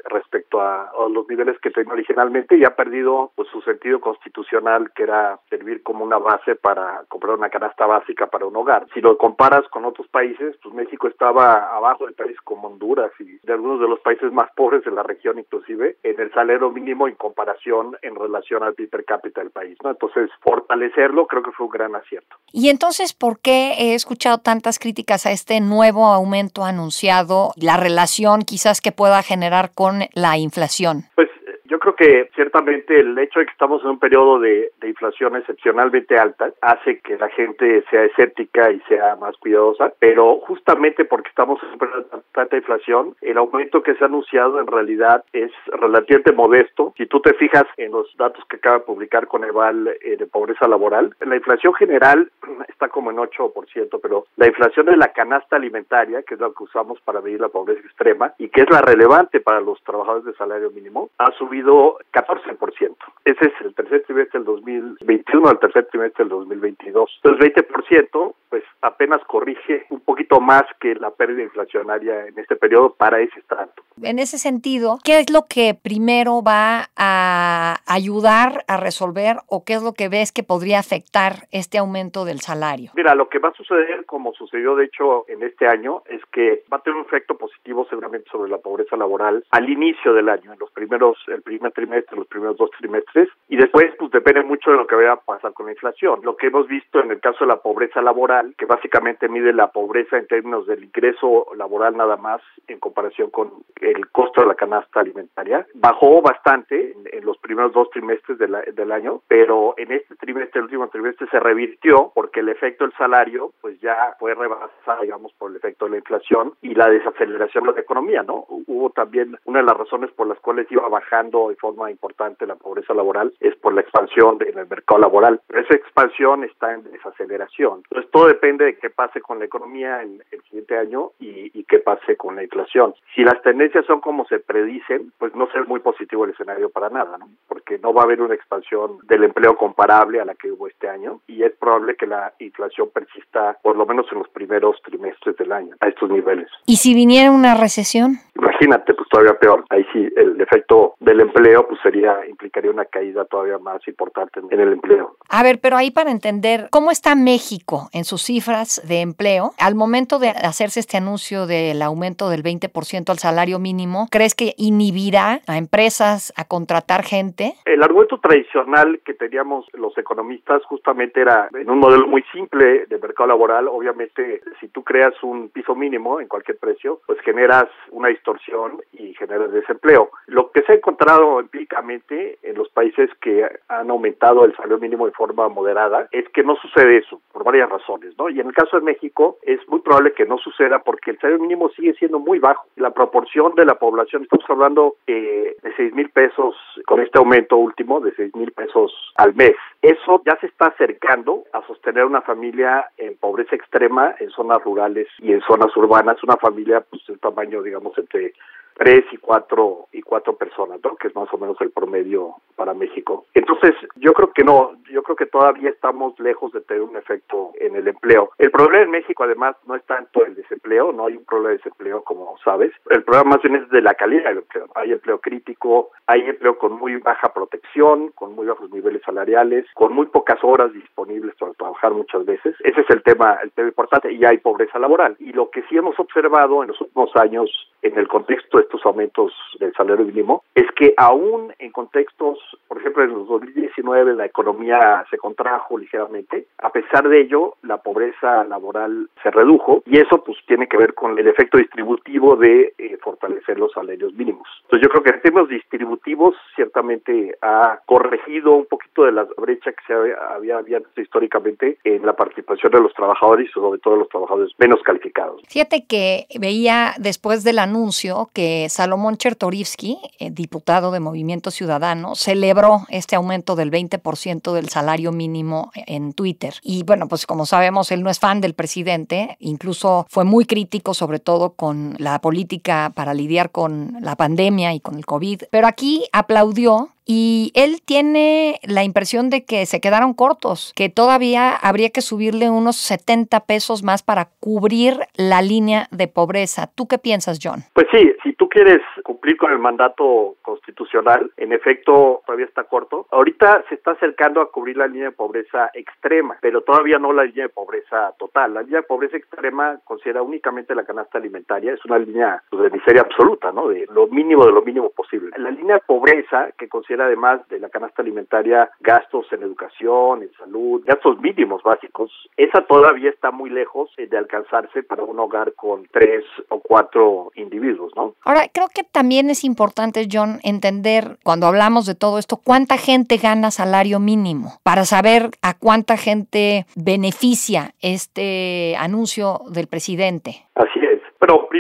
respecto 0.09 0.59
a, 0.59 0.91
los 1.13 1.29
niveles 1.29 1.57
que 1.59 1.71
tenía 1.71 1.93
originalmente 1.93 2.57
y 2.57 2.65
ha 2.65 2.75
perdido 2.75 3.31
pues, 3.35 3.47
su 3.47 3.61
sentido 3.61 4.01
constitucional, 4.01 4.91
que 4.93 5.03
era 5.03 5.39
servir 5.49 5.81
como 5.81 6.03
una 6.03 6.17
base 6.17 6.55
para 6.55 7.05
comprar 7.07 7.37
una 7.37 7.49
canasta 7.49 7.85
básica 7.85 8.27
para 8.27 8.47
un 8.47 8.55
hogar. 8.57 8.85
Si 8.93 8.99
lo 8.99 9.17
comparas 9.17 9.65
con 9.69 9.85
otros 9.85 10.09
países, 10.09 10.57
pues 10.61 10.75
México 10.75 11.07
estaba 11.07 11.73
abajo 11.73 12.05
de 12.05 12.11
países 12.11 12.41
como 12.41 12.67
Honduras 12.67 13.11
y 13.19 13.39
de 13.45 13.53
algunos 13.53 13.79
de 13.79 13.87
los 13.87 14.01
países 14.01 14.29
más 14.33 14.51
pobres 14.57 14.83
de 14.83 14.91
la 14.91 15.03
región, 15.03 15.39
inclusive 15.39 15.95
en 16.03 16.19
el 16.19 16.33
salario 16.33 16.69
mínimo 16.69 17.07
en 17.07 17.15
comparación 17.15 17.95
en 18.01 18.15
relación 18.15 18.40
al 18.63 18.73
PIB 18.73 18.89
per 18.89 19.05
cápita 19.05 19.41
del 19.41 19.51
país, 19.51 19.77
¿no? 19.83 19.91
Entonces, 19.91 20.29
fortalecerlo 20.41 21.27
creo 21.27 21.43
que 21.43 21.51
fue 21.51 21.65
un 21.65 21.71
gran 21.71 21.95
acierto. 21.95 22.35
Y 22.51 22.69
entonces, 22.69 23.13
¿por 23.13 23.39
qué 23.39 23.73
he 23.77 23.93
escuchado 23.95 24.39
tantas 24.39 24.79
críticas 24.79 25.25
a 25.25 25.31
este 25.31 25.59
nuevo 25.61 26.05
aumento 26.05 26.63
anunciado, 26.65 27.53
la 27.55 27.77
relación 27.77 28.41
quizás 28.41 28.81
que 28.81 28.91
pueda 28.91 29.23
generar 29.23 29.71
con 29.73 30.01
la 30.13 30.37
inflación? 30.37 31.05
Pues 31.15 31.30
yo 31.71 31.79
creo 31.79 31.95
que 31.95 32.29
ciertamente 32.35 32.99
el 32.99 33.17
hecho 33.17 33.39
de 33.39 33.45
que 33.45 33.53
estamos 33.53 33.81
en 33.83 33.91
un 33.91 33.99
periodo 33.99 34.41
de, 34.41 34.73
inflación 34.83 35.37
excepcionalmente 35.37 36.19
alta 36.19 36.51
hace 36.59 36.99
que 36.99 37.17
la 37.17 37.29
gente 37.29 37.81
sea 37.89 38.03
escéptica 38.03 38.69
y 38.71 38.81
sea 38.89 39.15
más 39.15 39.37
cuidadosa, 39.37 39.93
pero 39.99 40.41
justamente 40.41 41.05
porque 41.05 41.29
estamos 41.29 41.61
en 41.63 42.21
tanta 42.33 42.57
inflación, 42.57 43.15
el 43.21 43.37
aumento 43.37 43.81
que 43.83 43.95
se 43.95 44.03
ha 44.03 44.07
anunciado 44.07 44.59
en 44.59 44.67
realidad 44.67 45.23
es 45.31 45.49
relativamente 45.67 46.33
modesto. 46.33 46.93
Si 46.97 47.05
tú 47.05 47.21
te 47.21 47.33
fijas 47.35 47.63
en 47.77 47.93
los 47.93 48.13
datos 48.17 48.43
que 48.49 48.57
acaba 48.57 48.79
de 48.79 48.85
publicar 48.85 49.27
Coneval 49.27 49.95
eh, 50.01 50.17
de 50.17 50.27
pobreza 50.27 50.67
laboral, 50.67 51.15
la 51.21 51.37
inflación 51.37 51.73
general 51.75 52.29
está 52.67 52.89
como 52.89 53.11
en 53.11 53.17
8%, 53.17 53.99
pero 54.01 54.25
la 54.35 54.47
inflación 54.47 54.87
de 54.87 54.97
la 54.97 55.13
canasta 55.13 55.55
alimentaria, 55.55 56.21
que 56.23 56.33
es 56.33 56.39
lo 56.41 56.53
que 56.53 56.65
usamos 56.65 56.99
para 56.99 57.21
medir 57.21 57.39
la 57.39 57.47
pobreza 57.47 57.79
extrema 57.79 58.33
y 58.37 58.49
que 58.49 58.63
es 58.63 58.69
la 58.69 58.81
relevante 58.81 59.39
para 59.39 59.61
los 59.61 59.81
trabajadores 59.83 60.25
de 60.25 60.33
salario 60.33 60.69
mínimo, 60.71 61.09
ha 61.17 61.31
subido 61.37 61.60
14%. 61.63 62.95
Ese 63.25 63.45
es 63.45 63.53
el 63.61 63.73
tercer 63.75 64.03
trimestre 64.03 64.39
del 64.39 64.45
2021 64.45 65.47
al 65.47 65.59
tercer 65.59 65.87
trimestre 65.87 66.25
del 66.25 66.29
2022. 66.29 67.21
Entonces, 67.23 67.53
20%, 67.55 68.33
pues 68.49 68.63
apenas 68.81 69.21
corrige 69.25 69.85
un 69.89 69.99
poquito 70.01 70.39
más 70.39 70.63
que 70.79 70.95
la 70.95 71.11
pérdida 71.11 71.43
inflacionaria 71.43 72.27
en 72.27 72.37
este 72.37 72.55
periodo 72.55 72.93
para 72.93 73.19
ese 73.19 73.39
estrato. 73.39 73.83
En 74.01 74.19
ese 74.19 74.37
sentido, 74.37 74.97
¿qué 75.03 75.19
es 75.19 75.29
lo 75.29 75.45
que 75.47 75.75
primero 75.75 76.41
va 76.41 76.89
a 76.95 77.77
ayudar 77.85 78.63
a 78.67 78.77
resolver 78.77 79.37
o 79.47 79.63
qué 79.63 79.73
es 79.73 79.83
lo 79.83 79.93
que 79.93 80.09
ves 80.09 80.31
que 80.31 80.43
podría 80.43 80.79
afectar 80.79 81.47
este 81.51 81.77
aumento 81.77 82.25
del 82.25 82.39
salario? 82.39 82.91
Mira, 82.95 83.15
lo 83.15 83.29
que 83.29 83.39
va 83.39 83.49
a 83.49 83.53
suceder, 83.53 84.05
como 84.05 84.33
sucedió 84.33 84.75
de 84.75 84.85
hecho 84.85 85.25
en 85.27 85.43
este 85.43 85.67
año, 85.67 86.01
es 86.07 86.21
que 86.31 86.63
va 86.71 86.77
a 86.77 86.81
tener 86.81 86.97
un 86.97 87.05
efecto 87.05 87.37
positivo 87.37 87.85
seguramente 87.89 88.29
sobre 88.31 88.49
la 88.49 88.57
pobreza 88.57 88.95
laboral 88.97 89.43
al 89.51 89.69
inicio 89.69 90.13
del 90.13 90.29
año, 90.29 90.53
en 90.53 90.59
los 90.59 90.71
primeros, 90.71 91.17
el 91.27 91.41
primer 91.41 91.71
trimestre, 91.71 92.17
los 92.17 92.27
primeros 92.27 92.57
dos 92.57 92.71
trimestres, 92.79 93.29
y 93.49 93.57
después 93.57 93.93
pues 93.99 94.11
depende 94.11 94.43
mucho 94.43 94.71
de 94.71 94.77
lo 94.77 94.87
que 94.87 94.95
vaya 94.95 95.13
a 95.13 95.17
pasar 95.17 95.53
con 95.53 95.67
la 95.67 95.73
inflación. 95.73 96.21
Lo 96.23 96.35
que 96.35 96.47
hemos 96.47 96.67
visto 96.67 96.99
en 96.99 97.11
el 97.11 97.19
caso 97.19 97.39
de 97.41 97.47
la 97.47 97.61
pobreza 97.61 98.01
laboral, 98.01 98.55
que 98.57 98.65
básicamente 98.71 99.27
mide 99.27 99.51
la 99.51 99.67
pobreza 99.67 100.17
en 100.17 100.27
términos 100.27 100.65
del 100.65 100.85
ingreso 100.85 101.47
laboral 101.57 101.97
nada 101.97 102.15
más 102.15 102.41
en 102.69 102.79
comparación 102.79 103.29
con 103.29 103.51
el 103.81 104.09
costo 104.11 104.39
de 104.39 104.47
la 104.47 104.55
canasta 104.55 105.01
alimentaria, 105.01 105.67
bajó 105.73 106.21
bastante 106.21 106.95
en, 107.11 107.25
los 107.25 107.37
primeros 107.39 107.73
dos 107.73 107.89
trimestres 107.89 108.37
del 108.39 108.91
año, 108.91 109.21
pero 109.27 109.75
en 109.77 109.91
este 109.91 110.15
trimestre, 110.15 110.59
el 110.59 110.65
último 110.65 110.87
trimestre, 110.87 111.27
se 111.29 111.39
revirtió 111.39 112.11
porque 112.15 112.39
el 112.39 112.49
efecto 112.49 112.85
del 112.85 112.93
salario 112.97 113.51
pues 113.59 113.79
ya 113.81 114.15
fue 114.17 114.33
rebasado, 114.33 115.01
digamos, 115.01 115.33
por 115.33 115.51
el 115.51 115.57
efecto 115.57 115.85
de 115.85 115.91
la 115.91 115.97
inflación 115.97 116.53
y 116.61 116.73
la 116.73 116.89
desaceleración 116.89 117.65
de 117.65 117.73
la 117.73 117.81
economía, 117.81 118.23
¿no? 118.23 118.45
Hubo 118.47 118.89
también 118.91 119.37
una 119.45 119.59
de 119.59 119.65
las 119.65 119.77
razones 119.77 120.11
por 120.11 120.27
las 120.27 120.39
cuales 120.39 120.71
iba 120.71 120.87
bajando 120.87 121.49
de 121.49 121.55
forma 121.57 121.91
importante 121.91 122.47
la 122.47 122.55
pobreza 122.55 122.93
laboral 122.93 123.33
es 123.39 123.55
por 123.57 123.73
la 123.73 123.81
expansión 123.81 124.37
en 124.41 124.57
el 124.57 124.67
mercado 124.67 125.01
laboral. 125.01 125.41
Pero 125.47 125.61
esa 125.61 125.75
expansión 125.75 126.43
está 126.43 126.73
en 126.73 126.83
desaceleración. 126.83 127.81
Entonces 127.89 128.11
todo 128.11 128.27
depende 128.27 128.60
de 128.63 128.77
qué 128.77 128.89
pase 128.89 129.21
con 129.21 129.39
la 129.39 129.45
economía 129.45 130.01
en 130.01 130.21
el 130.31 130.41
siguiente 130.43 130.77
año 130.77 131.11
y, 131.19 131.51
y 131.57 131.63
qué 131.65 131.79
pase 131.79 132.17
con 132.17 132.35
la 132.35 132.43
inflación. 132.43 132.93
Si 133.15 133.23
las 133.23 133.41
tendencias 133.41 133.85
son 133.85 134.01
como 134.01 134.25
se 134.25 134.39
predicen, 134.39 135.11
pues 135.17 135.35
no 135.35 135.47
será 135.47 135.63
muy 135.65 135.79
positivo 135.79 136.25
el 136.25 136.31
escenario 136.31 136.69
para 136.69 136.89
nada, 136.89 137.17
¿no? 137.17 137.27
Porque 137.47 137.77
no 137.79 137.93
va 137.93 138.01
a 138.01 138.05
haber 138.05 138.21
una 138.21 138.35
expansión 138.35 138.99
del 139.03 139.23
empleo 139.23 139.55
comparable 139.55 140.21
a 140.21 140.25
la 140.25 140.35
que 140.35 140.51
hubo 140.51 140.67
este 140.67 140.89
año 140.89 141.21
y 141.27 141.43
es 141.43 141.51
probable 141.53 141.95
que 141.95 142.07
la 142.07 142.33
inflación 142.39 142.89
persista 142.89 143.57
por 143.61 143.75
lo 143.75 143.85
menos 143.85 144.05
en 144.11 144.19
los 144.19 144.29
primeros 144.29 144.81
trimestres 144.83 145.35
del 145.37 145.51
año 145.51 145.75
a 145.79 145.87
estos 145.87 146.09
niveles. 146.09 146.47
¿Y 146.65 146.77
si 146.77 146.93
viniera 146.93 147.31
una 147.31 147.55
recesión? 147.55 148.17
Imagínate, 148.35 148.93
pues 148.93 149.07
todavía 149.09 149.37
peor. 149.37 149.65
Ahí 149.69 149.85
sí 149.93 150.07
el 150.15 150.39
efecto 150.41 150.95
del 150.99 151.21
empleo, 151.21 151.67
pues 151.67 151.79
sería, 151.81 152.25
implicaría 152.27 152.71
una 152.71 152.85
caída 152.85 153.25
todavía 153.25 153.57
más 153.57 153.85
importante 153.87 154.39
en 154.39 154.59
el 154.59 154.73
empleo. 154.73 155.15
A 155.29 155.43
ver, 155.43 155.59
pero 155.61 155.77
ahí 155.77 155.91
para 155.91 156.11
entender, 156.11 156.67
¿cómo 156.71 156.91
está 156.91 157.15
México 157.15 157.89
en 157.93 158.03
sus 158.03 158.21
cifras 158.23 158.50
de 158.51 159.01
empleo? 159.01 159.51
Al 159.57 159.75
momento 159.75 160.19
de 160.19 160.29
hacerse 160.29 160.79
este 160.79 160.97
anuncio 160.97 161.47
del 161.47 161.81
aumento 161.81 162.29
del 162.29 162.43
20% 162.43 163.09
al 163.09 163.19
salario 163.19 163.59
mínimo, 163.59 164.07
¿crees 164.11 164.35
que 164.35 164.53
inhibirá 164.57 165.39
a 165.47 165.57
empresas 165.57 166.33
a 166.35 166.45
contratar 166.45 167.03
gente? 167.03 167.53
El 167.65 167.81
argumento 167.83 168.19
tradicional 168.19 168.99
que 169.05 169.13
teníamos 169.13 169.65
los 169.73 169.97
economistas 169.97 170.63
justamente 170.65 171.21
era 171.21 171.49
en 171.53 171.69
un 171.69 171.79
modelo 171.79 172.07
muy 172.07 172.23
simple 172.31 172.85
de 172.87 172.97
mercado 172.97 173.27
laboral, 173.27 173.67
obviamente 173.67 174.41
si 174.59 174.67
tú 174.67 174.83
creas 174.83 175.13
un 175.23 175.49
piso 175.49 175.75
mínimo 175.75 176.19
en 176.19 176.27
cualquier 176.27 176.57
precio, 176.57 176.99
pues 177.07 177.19
generas 177.21 177.65
una 177.91 178.09
distorsión 178.09 178.81
y 178.93 179.13
generas 179.13 179.51
desempleo. 179.51 180.09
Lo 180.27 180.51
que 180.51 180.61
se 180.63 180.73
ha 180.73 180.75
encontrado 180.75 181.39
empíricamente 181.39 182.37
en 182.43 182.55
los 182.55 182.69
países 182.69 183.09
que 183.21 183.47
han 183.67 183.89
aumentado 183.89 184.45
el 184.45 184.55
salario 184.55 184.79
mínimo 184.79 185.05
de 185.05 185.11
forma 185.13 185.47
moderada 185.49 186.07
es 186.11 186.27
que 186.29 186.43
no 186.43 186.55
sucede 186.57 186.97
eso 186.97 187.21
por 187.31 187.43
varias 187.43 187.69
razones, 187.69 188.13
¿no? 188.17 188.29
En 188.41 188.47
el 188.47 188.53
caso 188.53 188.77
de 188.77 188.83
México 188.83 189.37
es 189.43 189.59
muy 189.69 189.79
probable 189.81 190.13
que 190.13 190.25
no 190.25 190.37
suceda 190.39 190.79
porque 190.79 191.11
el 191.11 191.19
salario 191.19 191.39
mínimo 191.39 191.69
sigue 191.69 191.93
siendo 191.93 192.19
muy 192.19 192.39
bajo. 192.39 192.65
La 192.75 192.89
proporción 192.89 193.53
de 193.55 193.65
la 193.65 193.75
población, 193.75 194.23
estamos 194.23 194.45
hablando 194.49 194.95
eh, 195.05 195.55
de 195.61 195.75
seis 195.75 195.93
mil 195.93 196.09
pesos 196.09 196.55
con 196.87 196.99
este 197.01 197.19
aumento 197.19 197.55
último 197.57 197.99
de 197.99 198.13
seis 198.15 198.35
mil 198.35 198.51
pesos 198.51 198.91
al 199.15 199.35
mes. 199.35 199.53
Eso 199.81 200.21
ya 200.25 200.37
se 200.39 200.47
está 200.47 200.67
acercando 200.67 201.43
a 201.53 201.61
sostener 201.67 202.05
una 202.05 202.21
familia 202.21 202.89
en 202.97 203.15
pobreza 203.17 203.55
extrema 203.55 204.15
en 204.19 204.31
zonas 204.31 204.63
rurales 204.63 205.07
y 205.19 205.33
en 205.33 205.41
zonas 205.41 205.75
urbanas, 205.77 206.23
una 206.23 206.37
familia 206.37 206.81
pues 206.81 207.05
de 207.07 207.17
tamaño 207.17 207.61
digamos 207.61 207.95
entre 207.97 208.33
tres 208.81 209.05
y 209.11 209.17
cuatro 209.17 209.85
y 209.91 210.01
cuatro 210.01 210.35
personas, 210.35 210.79
¿no? 210.83 210.95
Que 210.95 211.09
es 211.09 211.15
más 211.15 211.31
o 211.31 211.37
menos 211.37 211.55
el 211.61 211.69
promedio 211.69 212.37
para 212.55 212.73
México. 212.73 213.25
Entonces, 213.35 213.75
yo 213.97 214.11
creo 214.13 214.31
que 214.33 214.43
no, 214.43 214.71
yo 214.91 215.03
creo 215.03 215.15
que 215.15 215.27
todavía 215.27 215.69
estamos 215.69 216.19
lejos 216.19 216.51
de 216.51 216.61
tener 216.61 216.81
un 216.81 216.97
efecto 216.97 217.51
en 217.59 217.75
el 217.75 217.87
empleo. 217.87 218.31
El 218.39 218.49
problema 218.49 218.85
en 218.85 218.89
México, 218.89 219.23
además, 219.23 219.55
no 219.67 219.75
es 219.75 219.83
tanto 219.85 220.25
el 220.25 220.33
desempleo, 220.33 220.91
no 220.93 221.05
hay 221.05 221.15
un 221.15 221.25
problema 221.25 221.49
de 221.49 221.57
desempleo, 221.57 222.03
como 222.03 222.35
sabes. 222.43 222.71
El 222.89 223.03
problema 223.03 223.35
más 223.35 223.43
bien 223.43 223.57
es 223.57 223.69
de 223.69 223.81
la 223.83 223.93
calidad 223.93 224.29
del 224.29 224.39
empleo. 224.39 224.65
Hay 224.73 224.91
empleo 224.91 225.19
crítico, 225.19 225.91
hay 226.07 226.21
empleo 226.21 226.57
con 226.57 226.73
muy 226.73 226.97
baja 226.97 227.31
protección, 227.33 228.09
con 228.15 228.33
muy 228.33 228.47
bajos 228.47 228.71
niveles 228.71 229.03
salariales, 229.03 229.67
con 229.75 229.93
muy 229.93 230.07
pocas 230.07 230.43
horas 230.43 230.73
disponibles 230.73 231.35
para 231.35 231.53
trabajar 231.53 231.91
muchas 231.91 232.25
veces. 232.25 232.55
Ese 232.61 232.81
es 232.81 232.89
el 232.89 233.03
tema, 233.03 233.37
el 233.43 233.51
tema 233.51 233.67
importante, 233.67 234.11
y 234.11 234.25
hay 234.25 234.39
pobreza 234.39 234.79
laboral. 234.79 235.15
Y 235.19 235.33
lo 235.33 235.51
que 235.51 235.61
sí 235.69 235.77
hemos 235.77 235.99
observado 235.99 236.63
en 236.63 236.69
los 236.69 236.81
últimos 236.81 237.15
años 237.15 237.51
en 237.81 237.97
el 237.97 238.07
contexto 238.07 238.57
de 238.57 238.63
estos 238.63 238.85
aumentos 238.85 239.33
del 239.59 239.73
salario 239.73 240.05
mínimo 240.05 240.43
es 240.55 240.65
que 240.75 240.93
aún 240.97 241.53
en 241.59 241.71
contextos, 241.71 242.39
por 242.67 242.79
ejemplo, 242.79 243.03
en 243.03 243.13
los 243.13 243.27
2019 243.27 244.15
la 244.15 244.25
economía 244.25 245.05
se 245.09 245.17
contrajo 245.17 245.77
ligeramente, 245.77 246.47
a 246.59 246.71
pesar 246.71 247.07
de 247.07 247.21
ello 247.21 247.55
la 247.63 247.77
pobreza 247.77 248.43
laboral 248.43 249.09
se 249.23 249.31
redujo 249.31 249.83
y 249.85 249.97
eso 249.97 250.23
pues 250.23 250.37
tiene 250.47 250.67
que 250.67 250.77
ver 250.77 250.93
con 250.93 251.17
el 251.17 251.27
efecto 251.27 251.57
distributivo 251.57 252.35
de 252.35 252.73
eh, 252.77 252.97
fortalecer 253.01 253.59
los 253.59 253.71
salarios 253.71 254.13
mínimos. 254.13 254.47
Entonces 254.63 254.87
yo 254.87 254.89
creo 254.89 255.03
que 255.03 255.09
en 255.11 255.21
términos 255.21 255.49
distributivos 255.49 256.35
ciertamente 256.55 257.37
ha 257.41 257.79
corregido 257.85 258.53
un 258.53 258.65
poquito 258.65 259.05
de 259.05 259.11
la 259.11 259.23
brecha 259.37 259.71
que 259.71 259.83
se 259.87 259.93
había, 259.93 260.57
había 260.57 260.81
históricamente 260.97 261.77
en 261.83 262.05
la 262.05 262.13
participación 262.13 262.71
de 262.71 262.81
los 262.81 262.93
trabajadores 262.93 263.49
y 263.49 263.51
sobre 263.51 263.79
todo 263.79 263.93
de 263.95 263.99
los 264.01 264.09
trabajadores 264.09 264.51
menos 264.57 264.81
calificados. 264.83 265.41
Fíjate 265.47 265.85
que 265.87 266.25
veía 266.39 266.93
después 266.99 267.43
del 267.43 267.59
anuncio 267.71 268.29
que 268.33 268.67
Salomón 268.69 269.17
Chertorivsky, 269.17 269.97
eh, 270.19 270.29
diputado 270.29 270.91
de 270.91 270.99
Movimiento 270.99 271.51
Ciudadano, 271.51 272.15
celebró 272.15 272.85
este 272.89 273.15
aumento 273.15 273.55
del 273.55 273.71
20% 273.71 274.53
del 274.53 274.69
salario 274.69 275.11
mínimo 275.11 275.71
en 275.73 276.13
Twitter. 276.13 276.55
Y 276.61 276.83
bueno, 276.83 277.07
pues 277.07 277.25
como 277.25 277.45
sabemos, 277.45 277.91
él 277.91 278.03
no 278.03 278.09
es 278.09 278.19
fan 278.19 278.41
del 278.41 278.53
presidente, 278.53 279.37
incluso 279.39 280.05
fue 280.09 280.25
muy 280.25 280.45
crítico 280.45 280.93
sobre 280.93 281.19
todo 281.19 281.53
con 281.53 281.95
la 281.97 282.19
política 282.19 282.91
para 282.93 283.13
lidiar 283.13 283.51
con 283.51 283.97
la 284.01 284.15
pandemia 284.15 284.73
y 284.73 284.79
con 284.79 284.95
el 284.95 285.05
COVID, 285.05 285.43
pero 285.49 285.67
aquí 285.67 286.05
aplaudió 286.11 286.89
y 287.05 287.51
él 287.55 287.81
tiene 287.85 288.59
la 288.63 288.83
impresión 288.83 289.29
de 289.29 289.43
que 289.45 289.65
se 289.65 289.81
quedaron 289.81 290.13
cortos, 290.13 290.73
que 290.75 290.89
todavía 290.89 291.55
habría 291.55 291.89
que 291.89 292.01
subirle 292.01 292.49
unos 292.49 292.77
70 292.77 293.41
pesos 293.41 293.83
más 293.83 294.03
para 294.03 294.29
cubrir 294.39 294.93
la 295.17 295.41
línea 295.41 295.87
de 295.91 296.07
pobreza. 296.07 296.67
¿Tú 296.75 296.87
qué 296.87 296.97
piensas, 296.97 297.39
John? 297.41 297.61
Pues 297.73 297.87
sí, 297.91 298.13
si 298.23 298.33
tú 298.33 298.47
quieres 298.47 298.81
cumplir 299.03 299.37
con 299.37 299.51
el 299.51 299.59
mandato 299.59 300.35
constitucional, 300.41 301.31
en 301.37 301.53
efecto, 301.53 302.21
todavía 302.25 302.45
está 302.45 302.63
corto. 302.65 303.07
Ahorita 303.11 303.63
se 303.69 303.75
está 303.75 303.91
acercando 303.91 304.41
a 304.41 304.51
cubrir 304.51 304.77
la 304.77 304.87
línea 304.87 305.05
de 305.05 305.11
pobreza 305.11 305.69
extrema, 305.73 306.37
pero 306.41 306.61
todavía 306.61 306.99
no 306.99 307.13
la 307.13 307.23
línea 307.23 307.45
de 307.45 307.49
pobreza 307.49 308.13
total. 308.17 308.53
La 308.53 308.61
línea 308.61 308.81
de 308.81 308.87
pobreza 308.87 309.17
extrema 309.17 309.79
considera 309.83 310.21
únicamente 310.21 310.75
la 310.75 310.83
canasta 310.83 311.17
alimentaria, 311.17 311.73
es 311.73 311.83
una 311.85 311.97
línea 311.97 312.41
pues, 312.49 312.63
de 312.63 312.77
miseria 312.77 313.01
absoluta, 313.01 313.51
¿no? 313.51 313.67
De 313.69 313.87
lo 313.91 314.07
mínimo 314.07 314.45
de 314.45 314.51
lo 314.51 314.61
mínimo 314.61 314.89
posible. 314.89 315.31
La 315.37 315.51
línea 315.51 315.75
de 315.75 315.81
pobreza 315.85 316.51
que 316.57 316.67
considera 316.67 316.90
además 316.99 317.47
de 317.49 317.59
la 317.59 317.69
canasta 317.69 318.01
alimentaria 318.01 318.69
gastos 318.79 319.25
en 319.31 319.43
educación, 319.43 320.23
en 320.23 320.31
salud, 320.33 320.83
gastos 320.85 321.19
mínimos 321.19 321.63
básicos, 321.63 322.11
esa 322.35 322.61
todavía 322.65 323.09
está 323.09 323.31
muy 323.31 323.49
lejos 323.49 323.89
de 323.95 324.17
alcanzarse 324.17 324.83
para 324.83 325.03
un 325.03 325.19
hogar 325.19 325.53
con 325.53 325.87
tres 325.91 326.25
o 326.49 326.59
cuatro 326.59 327.31
individuos, 327.35 327.93
¿no? 327.95 328.15
Ahora, 328.23 328.41
creo 328.51 328.67
que 328.73 328.83
también 328.83 329.29
es 329.29 329.43
importante, 329.43 330.07
John, 330.11 330.39
entender 330.43 331.17
cuando 331.23 331.47
hablamos 331.47 331.85
de 331.85 331.95
todo 331.95 332.17
esto, 332.17 332.37
cuánta 332.37 332.77
gente 332.77 333.17
gana 333.17 333.51
salario 333.51 333.99
mínimo 333.99 334.59
para 334.63 334.85
saber 334.85 335.29
a 335.41 335.57
cuánta 335.57 335.97
gente 335.97 336.65
beneficia 336.75 337.73
este 337.81 338.75
anuncio 338.77 339.41
del 339.49 339.67
presidente. 339.67 340.45
Así 340.55 340.80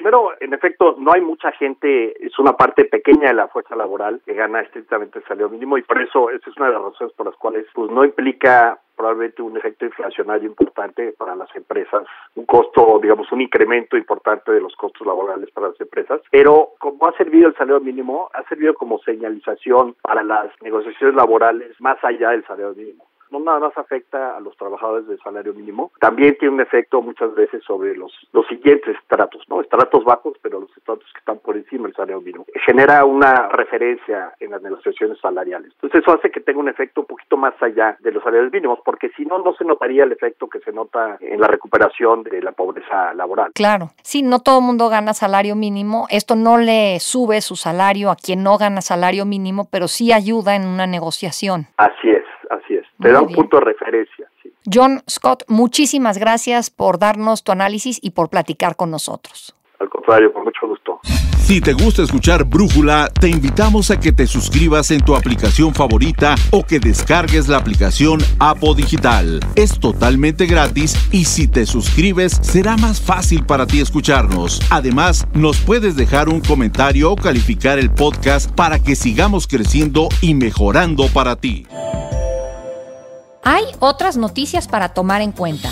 primero, 0.01 0.31
en 0.39 0.51
efecto, 0.51 0.95
no 0.97 1.13
hay 1.13 1.21
mucha 1.21 1.51
gente, 1.51 2.25
es 2.25 2.39
una 2.39 2.53
parte 2.57 2.85
pequeña 2.85 3.27
de 3.27 3.35
la 3.35 3.47
fuerza 3.49 3.75
laboral 3.75 4.19
que 4.25 4.33
gana 4.33 4.61
estrictamente 4.61 5.19
el 5.19 5.25
salario 5.25 5.49
mínimo 5.49 5.77
y 5.77 5.83
por 5.83 6.01
eso 6.01 6.31
esa 6.31 6.49
es 6.49 6.57
una 6.57 6.69
de 6.69 6.73
las 6.73 6.81
razones 6.81 7.13
por 7.13 7.27
las 7.27 7.35
cuales 7.35 7.67
pues 7.71 7.91
no 7.91 8.03
implica 8.03 8.79
probablemente 8.95 9.43
un 9.43 9.57
efecto 9.57 9.85
inflacionario 9.85 10.49
importante 10.49 11.13
para 11.19 11.35
las 11.35 11.55
empresas, 11.55 12.01
un 12.33 12.47
costo, 12.47 12.99
digamos, 12.99 13.31
un 13.31 13.41
incremento 13.41 13.95
importante 13.95 14.51
de 14.51 14.61
los 14.61 14.75
costos 14.75 15.05
laborales 15.05 15.51
para 15.51 15.67
las 15.67 15.79
empresas, 15.79 16.19
pero 16.31 16.69
como 16.79 17.05
ha 17.05 17.15
servido 17.15 17.49
el 17.49 17.55
salario 17.55 17.79
mínimo, 17.79 18.31
ha 18.33 18.41
servido 18.49 18.73
como 18.73 18.97
señalización 19.03 19.95
para 20.01 20.23
las 20.23 20.49
negociaciones 20.63 21.15
laborales 21.15 21.79
más 21.79 22.03
allá 22.03 22.31
del 22.31 22.43
salario 22.47 22.73
mínimo 22.73 23.10
no 23.31 23.39
nada 23.39 23.59
más 23.59 23.77
afecta 23.77 24.35
a 24.35 24.39
los 24.39 24.55
trabajadores 24.57 25.07
del 25.07 25.19
salario 25.19 25.53
mínimo, 25.53 25.91
también 25.99 26.35
tiene 26.37 26.55
un 26.55 26.61
efecto 26.61 27.01
muchas 27.01 27.33
veces 27.35 27.63
sobre 27.63 27.95
los, 27.95 28.11
los 28.33 28.45
siguientes 28.47 28.95
estratos, 28.97 29.43
¿no? 29.49 29.61
Estratos 29.61 30.03
bajos, 30.03 30.33
pero 30.41 30.59
los 30.59 30.77
estratos 30.77 31.05
que 31.13 31.19
están 31.19 31.39
por 31.39 31.55
encima 31.55 31.85
del 31.85 31.95
salario 31.95 32.21
mínimo. 32.21 32.45
Genera 32.65 33.05
una 33.05 33.49
referencia 33.49 34.33
en 34.39 34.51
las 34.51 34.61
negociaciones 34.61 35.19
salariales. 35.19 35.71
Entonces 35.73 36.01
eso 36.01 36.13
hace 36.13 36.29
que 36.29 36.41
tenga 36.41 36.59
un 36.59 36.69
efecto 36.69 37.01
un 37.01 37.07
poquito 37.07 37.37
más 37.37 37.53
allá 37.61 37.97
de 38.01 38.11
los 38.11 38.23
salarios 38.23 38.51
mínimos, 38.51 38.79
porque 38.83 39.09
si 39.15 39.25
no, 39.25 39.39
no 39.39 39.53
se 39.53 39.65
notaría 39.65 40.03
el 40.03 40.11
efecto 40.11 40.47
que 40.47 40.59
se 40.59 40.71
nota 40.71 41.17
en 41.19 41.39
la 41.39 41.47
recuperación 41.47 42.23
de 42.23 42.41
la 42.41 42.51
pobreza 42.51 43.13
laboral. 43.13 43.51
Claro, 43.53 43.89
sí, 44.03 44.21
no 44.23 44.39
todo 44.39 44.59
el 44.59 44.65
mundo 44.65 44.89
gana 44.89 45.13
salario 45.13 45.55
mínimo, 45.55 46.07
esto 46.09 46.35
no 46.35 46.57
le 46.57 46.99
sube 46.99 47.41
su 47.41 47.55
salario 47.55 48.09
a 48.09 48.15
quien 48.15 48.43
no 48.43 48.57
gana 48.57 48.81
salario 48.81 49.25
mínimo, 49.25 49.67
pero 49.71 49.87
sí 49.87 50.11
ayuda 50.11 50.55
en 50.55 50.65
una 50.65 50.87
negociación. 50.87 51.67
Así 51.77 52.09
es, 52.09 52.20
Te 53.01 53.11
da 53.11 53.21
un 53.21 53.33
punto 53.33 53.57
de 53.57 53.65
referencia. 53.65 54.29
Sí. 54.43 54.53
John 54.71 55.01
Scott, 55.09 55.43
muchísimas 55.47 56.17
gracias 56.17 56.69
por 56.69 56.99
darnos 56.99 57.43
tu 57.43 57.51
análisis 57.51 57.99
y 58.01 58.11
por 58.11 58.29
platicar 58.29 58.75
con 58.75 58.91
nosotros. 58.91 59.55
Al 59.79 59.89
contrario, 59.89 60.31
con 60.31 60.43
mucho 60.43 60.67
gusto. 60.67 60.99
Si 61.51 61.59
te 61.59 61.73
gusta 61.73 62.03
escuchar 62.03 62.45
Brújula, 62.45 63.09
te 63.19 63.27
invitamos 63.27 63.89
a 63.91 63.99
que 63.99 64.11
te 64.13 64.27
suscribas 64.27 64.91
en 64.91 65.03
tu 65.03 65.15
aplicación 65.15 65.73
favorita 65.73 66.35
o 66.51 66.63
que 66.63 66.79
descargues 66.79 67.49
la 67.49 67.57
aplicación 67.57 68.19
Apo 68.39 68.75
Digital. 68.75 69.39
Es 69.55 69.79
totalmente 69.79 70.45
gratis 70.45 70.95
y 71.11 71.25
si 71.25 71.47
te 71.47 71.65
suscribes 71.65 72.33
será 72.41 72.77
más 72.77 73.01
fácil 73.01 73.43
para 73.45 73.65
ti 73.65 73.81
escucharnos. 73.81 74.61
Además, 74.69 75.27
nos 75.33 75.59
puedes 75.59 75.95
dejar 75.95 76.29
un 76.29 76.39
comentario 76.39 77.11
o 77.11 77.15
calificar 77.15 77.79
el 77.79 77.91
podcast 77.91 78.49
para 78.55 78.79
que 78.79 78.95
sigamos 78.95 79.47
creciendo 79.47 80.07
y 80.21 80.35
mejorando 80.35 81.07
para 81.07 81.35
ti. 81.35 81.65
Hay 83.43 83.63
otras 83.79 84.17
noticias 84.17 84.67
para 84.67 84.89
tomar 84.89 85.21
en 85.21 85.31
cuenta. 85.31 85.71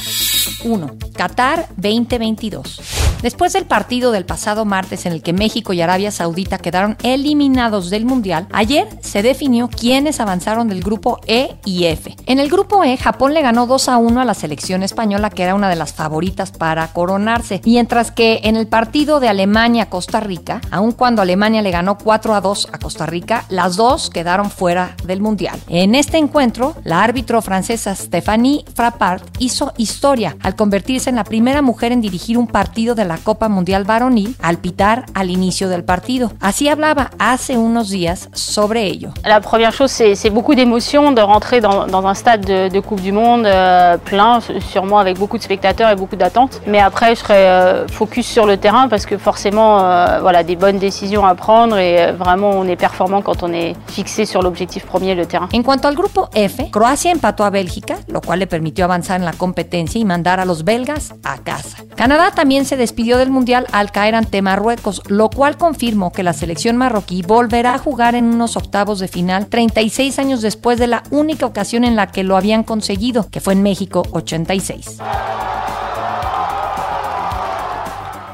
1. 0.63 0.97
Qatar 1.15 1.67
2022. 1.77 3.08
Después 3.21 3.51
del 3.51 3.65
partido 3.65 4.13
del 4.13 4.25
pasado 4.25 4.63
martes 4.63 5.05
en 5.05 5.11
el 5.11 5.21
que 5.21 5.33
México 5.33 5.73
y 5.73 5.81
Arabia 5.81 6.09
Saudita 6.09 6.57
quedaron 6.57 6.95
eliminados 7.03 7.89
del 7.89 8.05
Mundial, 8.05 8.47
ayer 8.53 8.87
se 9.01 9.21
definió 9.21 9.67
quiénes 9.67 10.21
avanzaron 10.21 10.69
del 10.69 10.81
grupo 10.81 11.19
E 11.27 11.57
y 11.65 11.85
F. 11.85 12.15
En 12.27 12.39
el 12.39 12.49
grupo 12.49 12.81
E, 12.85 12.95
Japón 12.95 13.33
le 13.33 13.41
ganó 13.41 13.67
2 13.67 13.89
a 13.89 13.97
1 13.97 14.21
a 14.21 14.25
la 14.25 14.33
selección 14.33 14.83
española, 14.83 15.29
que 15.29 15.43
era 15.43 15.53
una 15.53 15.67
de 15.67 15.75
las 15.75 15.91
favoritas 15.91 16.51
para 16.51 16.87
coronarse, 16.93 17.61
mientras 17.65 18.11
que 18.11 18.39
en 18.43 18.55
el 18.55 18.67
partido 18.67 19.19
de 19.19 19.27
Alemania-Costa 19.27 20.21
Rica, 20.21 20.61
aun 20.71 20.93
cuando 20.93 21.21
Alemania 21.21 21.61
le 21.61 21.71
ganó 21.71 21.97
4 21.97 22.33
a 22.33 22.39
2 22.39 22.69
a 22.71 22.79
Costa 22.79 23.05
Rica, 23.05 23.43
las 23.49 23.75
dos 23.75 24.09
quedaron 24.09 24.49
fuera 24.49 24.95
del 25.03 25.19
Mundial. 25.19 25.59
En 25.67 25.93
este 25.93 26.17
encuentro, 26.17 26.75
la 26.85 27.03
árbitro 27.03 27.41
francesa 27.41 27.95
Stéphanie 27.95 28.63
Frappart 28.73 29.25
hizo 29.39 29.73
historia 29.75 30.37
al 30.41 30.55
convertirse 30.55 31.09
en 31.09 31.17
la 31.17 31.25
primera 31.25 31.61
mujer 31.61 31.91
en 31.91 31.99
dirigir 31.99 32.37
un 32.37 32.47
partido 32.47 32.95
de 32.95 33.08
Copa 33.17 33.49
Mundial 33.49 33.83
Varonil 33.83 34.35
al 34.41 34.57
pitar 34.57 35.05
al 35.13 35.29
inicio 35.29 35.69
del 35.69 35.83
partido. 35.83 36.31
Así 36.39 36.69
hablaba 36.69 37.11
hace 37.19 37.57
unos 37.57 37.89
días 37.89 38.29
sobre 38.33 38.85
ello. 38.85 39.09
La 39.25 39.41
première 39.41 39.73
chose, 39.73 39.91
c'est 39.91 40.29
beaucoup 40.29 40.55
d'émotion 40.55 41.11
de 41.11 41.21
rentrer 41.21 41.61
dans, 41.61 41.87
dans, 41.87 42.05
un 42.05 42.13
stade 42.13 42.45
de, 42.45 42.69
de 42.69 42.79
Coupe 42.79 43.01
du 43.01 43.11
Monde 43.11 43.45
euh, 43.45 43.97
plein, 43.97 44.39
sûrement 44.71 44.99
avec 44.99 45.17
beaucoup 45.17 45.37
de 45.37 45.43
spectateurs 45.43 45.89
et 45.89 45.95
beaucoup 45.95 46.15
d'attentes. 46.15 46.61
Mais 46.67 46.79
après, 46.79 47.15
je 47.15 47.21
serai 47.21 47.47
euh, 47.47 47.87
focus 47.87 48.27
sur 48.27 48.45
le 48.45 48.57
terrain 48.57 48.87
parce 48.87 49.05
que 49.05 49.17
forcément, 49.17 49.79
euh, 49.79 50.19
voilà, 50.21 50.43
des 50.43 50.55
bonnes 50.55 50.77
décisions 50.77 51.25
à 51.25 51.35
prendre 51.35 51.77
et 51.77 52.03
euh, 52.03 52.11
vraiment, 52.13 52.51
on 52.51 52.67
est 52.67 52.75
performant 52.75 53.21
quand 53.21 53.43
on 53.43 53.53
est 53.53 53.75
fixé 53.87 54.25
sur 54.25 54.41
l'objectif 54.41 54.85
premier, 54.85 55.15
le 55.15 55.25
terrain. 55.25 55.49
En 55.53 55.63
cuanto 55.63 55.87
al 55.87 55.95
grupo 55.95 56.29
F, 56.33 56.69
Croacia 56.71 57.11
empató 57.11 57.43
a 57.43 57.49
Bélgica, 57.49 57.95
lo 58.07 58.21
cual 58.21 58.39
le 58.39 58.47
permitió 58.47 58.85
avanzar 58.85 59.19
en 59.19 59.25
la 59.25 59.33
competencia 59.33 59.99
y 59.99 60.05
mandar 60.05 60.39
a 60.39 60.45
los 60.45 60.63
belgas 60.63 61.13
a 61.23 61.37
casa. 61.37 61.77
Canadá 61.95 62.31
también 62.31 62.65
se 62.65 62.77
despidió 62.77 62.98
del 62.99 63.31
Mundial 63.31 63.65
al 63.71 63.91
caer 63.91 64.15
ante 64.15 64.41
Marruecos, 64.41 65.01
lo 65.07 65.29
cual 65.29 65.57
confirmó 65.57 66.11
que 66.11 66.23
la 66.23 66.33
selección 66.33 66.75
marroquí 66.75 67.21
volverá 67.21 67.75
a 67.75 67.79
jugar 67.79 68.15
en 68.15 68.25
unos 68.25 68.57
octavos 68.57 68.99
de 68.99 69.07
final 69.07 69.47
36 69.47 70.19
años 70.19 70.41
después 70.41 70.79
de 70.79 70.87
la 70.87 71.03
única 71.09 71.45
ocasión 71.45 71.85
en 71.85 71.95
la 71.95 72.07
que 72.07 72.23
lo 72.23 72.35
habían 72.35 72.63
conseguido, 72.63 73.29
que 73.29 73.39
fue 73.39 73.53
en 73.53 73.63
México 73.63 74.03
86. 74.11 74.99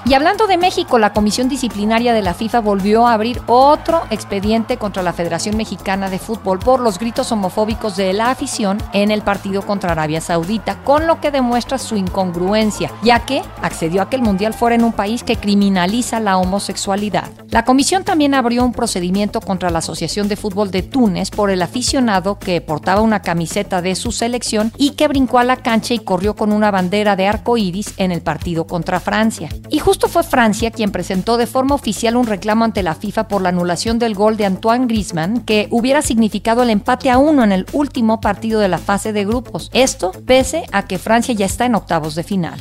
Y 0.08 0.14
hablando 0.14 0.46
de 0.46 0.60
México, 0.60 1.00
la 1.00 1.14
Comisión 1.14 1.50
Disciplinaria 1.50 2.14
de 2.14 2.22
la 2.22 2.36
FIFA 2.36 2.60
volvió 2.60 3.08
a 3.08 3.14
abrir 3.14 3.42
otro 3.48 4.04
expediente 4.12 4.78
contra 4.78 5.02
la 5.02 5.14
Federación 5.14 5.58
Mexicana 5.58 6.12
de 6.12 6.20
Fútbol 6.20 6.60
por 6.60 6.80
los 6.80 7.00
gritos 7.00 7.32
homofóbicos 7.32 7.98
de 7.98 8.14
la 8.14 8.30
afición 8.30 8.78
en 8.94 9.10
el 9.10 9.24
partido 9.24 9.64
contra 9.64 9.94
Arabia 9.94 10.22
Saudita, 10.22 10.78
con 10.84 11.08
lo 11.08 11.20
que 11.20 11.32
demuestra 11.32 11.80
su 11.80 11.98
incongruencia, 11.98 12.92
ya 13.02 13.26
que 13.26 13.42
accedió 13.64 14.04
a 14.04 14.08
que 14.08 14.18
el 14.18 14.22
Mundial 14.22 14.54
fuera 14.54 14.76
en 14.76 14.84
un 14.84 14.94
país 14.94 15.24
que 15.24 15.38
criminaliza 15.38 16.20
la 16.20 16.38
homosexualidad. 16.38 17.32
La 17.50 17.66
comisión 17.66 18.04
también 18.04 18.36
abrió 18.36 18.64
un 18.64 18.74
procedimiento 18.74 19.42
contra 19.42 19.72
la 19.72 19.80
Asociación 19.80 20.28
de 20.28 20.36
Fútbol 20.36 20.70
de 20.70 20.84
Túnez 20.84 21.32
por 21.32 21.50
el 21.50 21.64
aficionado 21.64 22.38
que 22.38 22.62
portaba 22.62 23.02
una 23.02 23.24
camiseta 23.24 23.82
de 23.82 23.96
su 23.96 24.12
selección 24.12 24.72
y 24.78 24.92
que 24.92 25.08
brincó 25.08 25.40
a 25.40 25.44
la 25.44 25.58
cancha 25.58 25.96
y 25.96 26.00
corrió 26.00 26.36
con 26.36 26.52
una 26.52 26.70
bandera 26.70 27.16
de 27.16 27.26
arco 27.26 27.58
iris 27.58 27.96
en 27.98 28.12
el 28.12 28.22
partido 28.22 28.68
contra 28.68 29.00
Francia. 29.00 29.50
Y 29.70 29.80
Justo 29.96 30.10
fue 30.10 30.24
Francia 30.24 30.72
quien 30.72 30.92
presentó 30.92 31.38
de 31.38 31.48
forma 31.48 31.74
oficial 31.74 32.18
un 32.18 32.28
reclamo 32.28 32.66
ante 32.66 32.84
la 32.84 32.96
FIFA 32.96 33.30
por 33.30 33.42
la 33.42 33.48
anulación 33.48 33.98
del 33.98 34.14
gol 34.14 34.36
de 34.36 34.46
Antoine 34.46 34.88
Griezmann, 34.88 35.40
que 35.46 35.70
hubiera 35.72 36.02
significado 36.02 36.64
el 36.64 36.70
empate 36.70 37.10
a 37.10 37.18
uno 37.18 37.46
en 37.46 37.54
el 37.54 37.66
último 37.72 38.20
partido 38.20 38.60
de 38.60 38.68
la 38.68 38.78
fase 38.78 39.14
de 39.14 39.24
grupos. 39.24 39.70
Esto 39.74 40.12
pese 40.26 40.66
a 40.74 40.86
que 40.86 41.00
Francia 41.00 41.34
ya 41.34 41.46
está 41.46 41.66
en 41.66 41.76
octavos 41.76 42.14
de 42.16 42.24
final. 42.24 42.60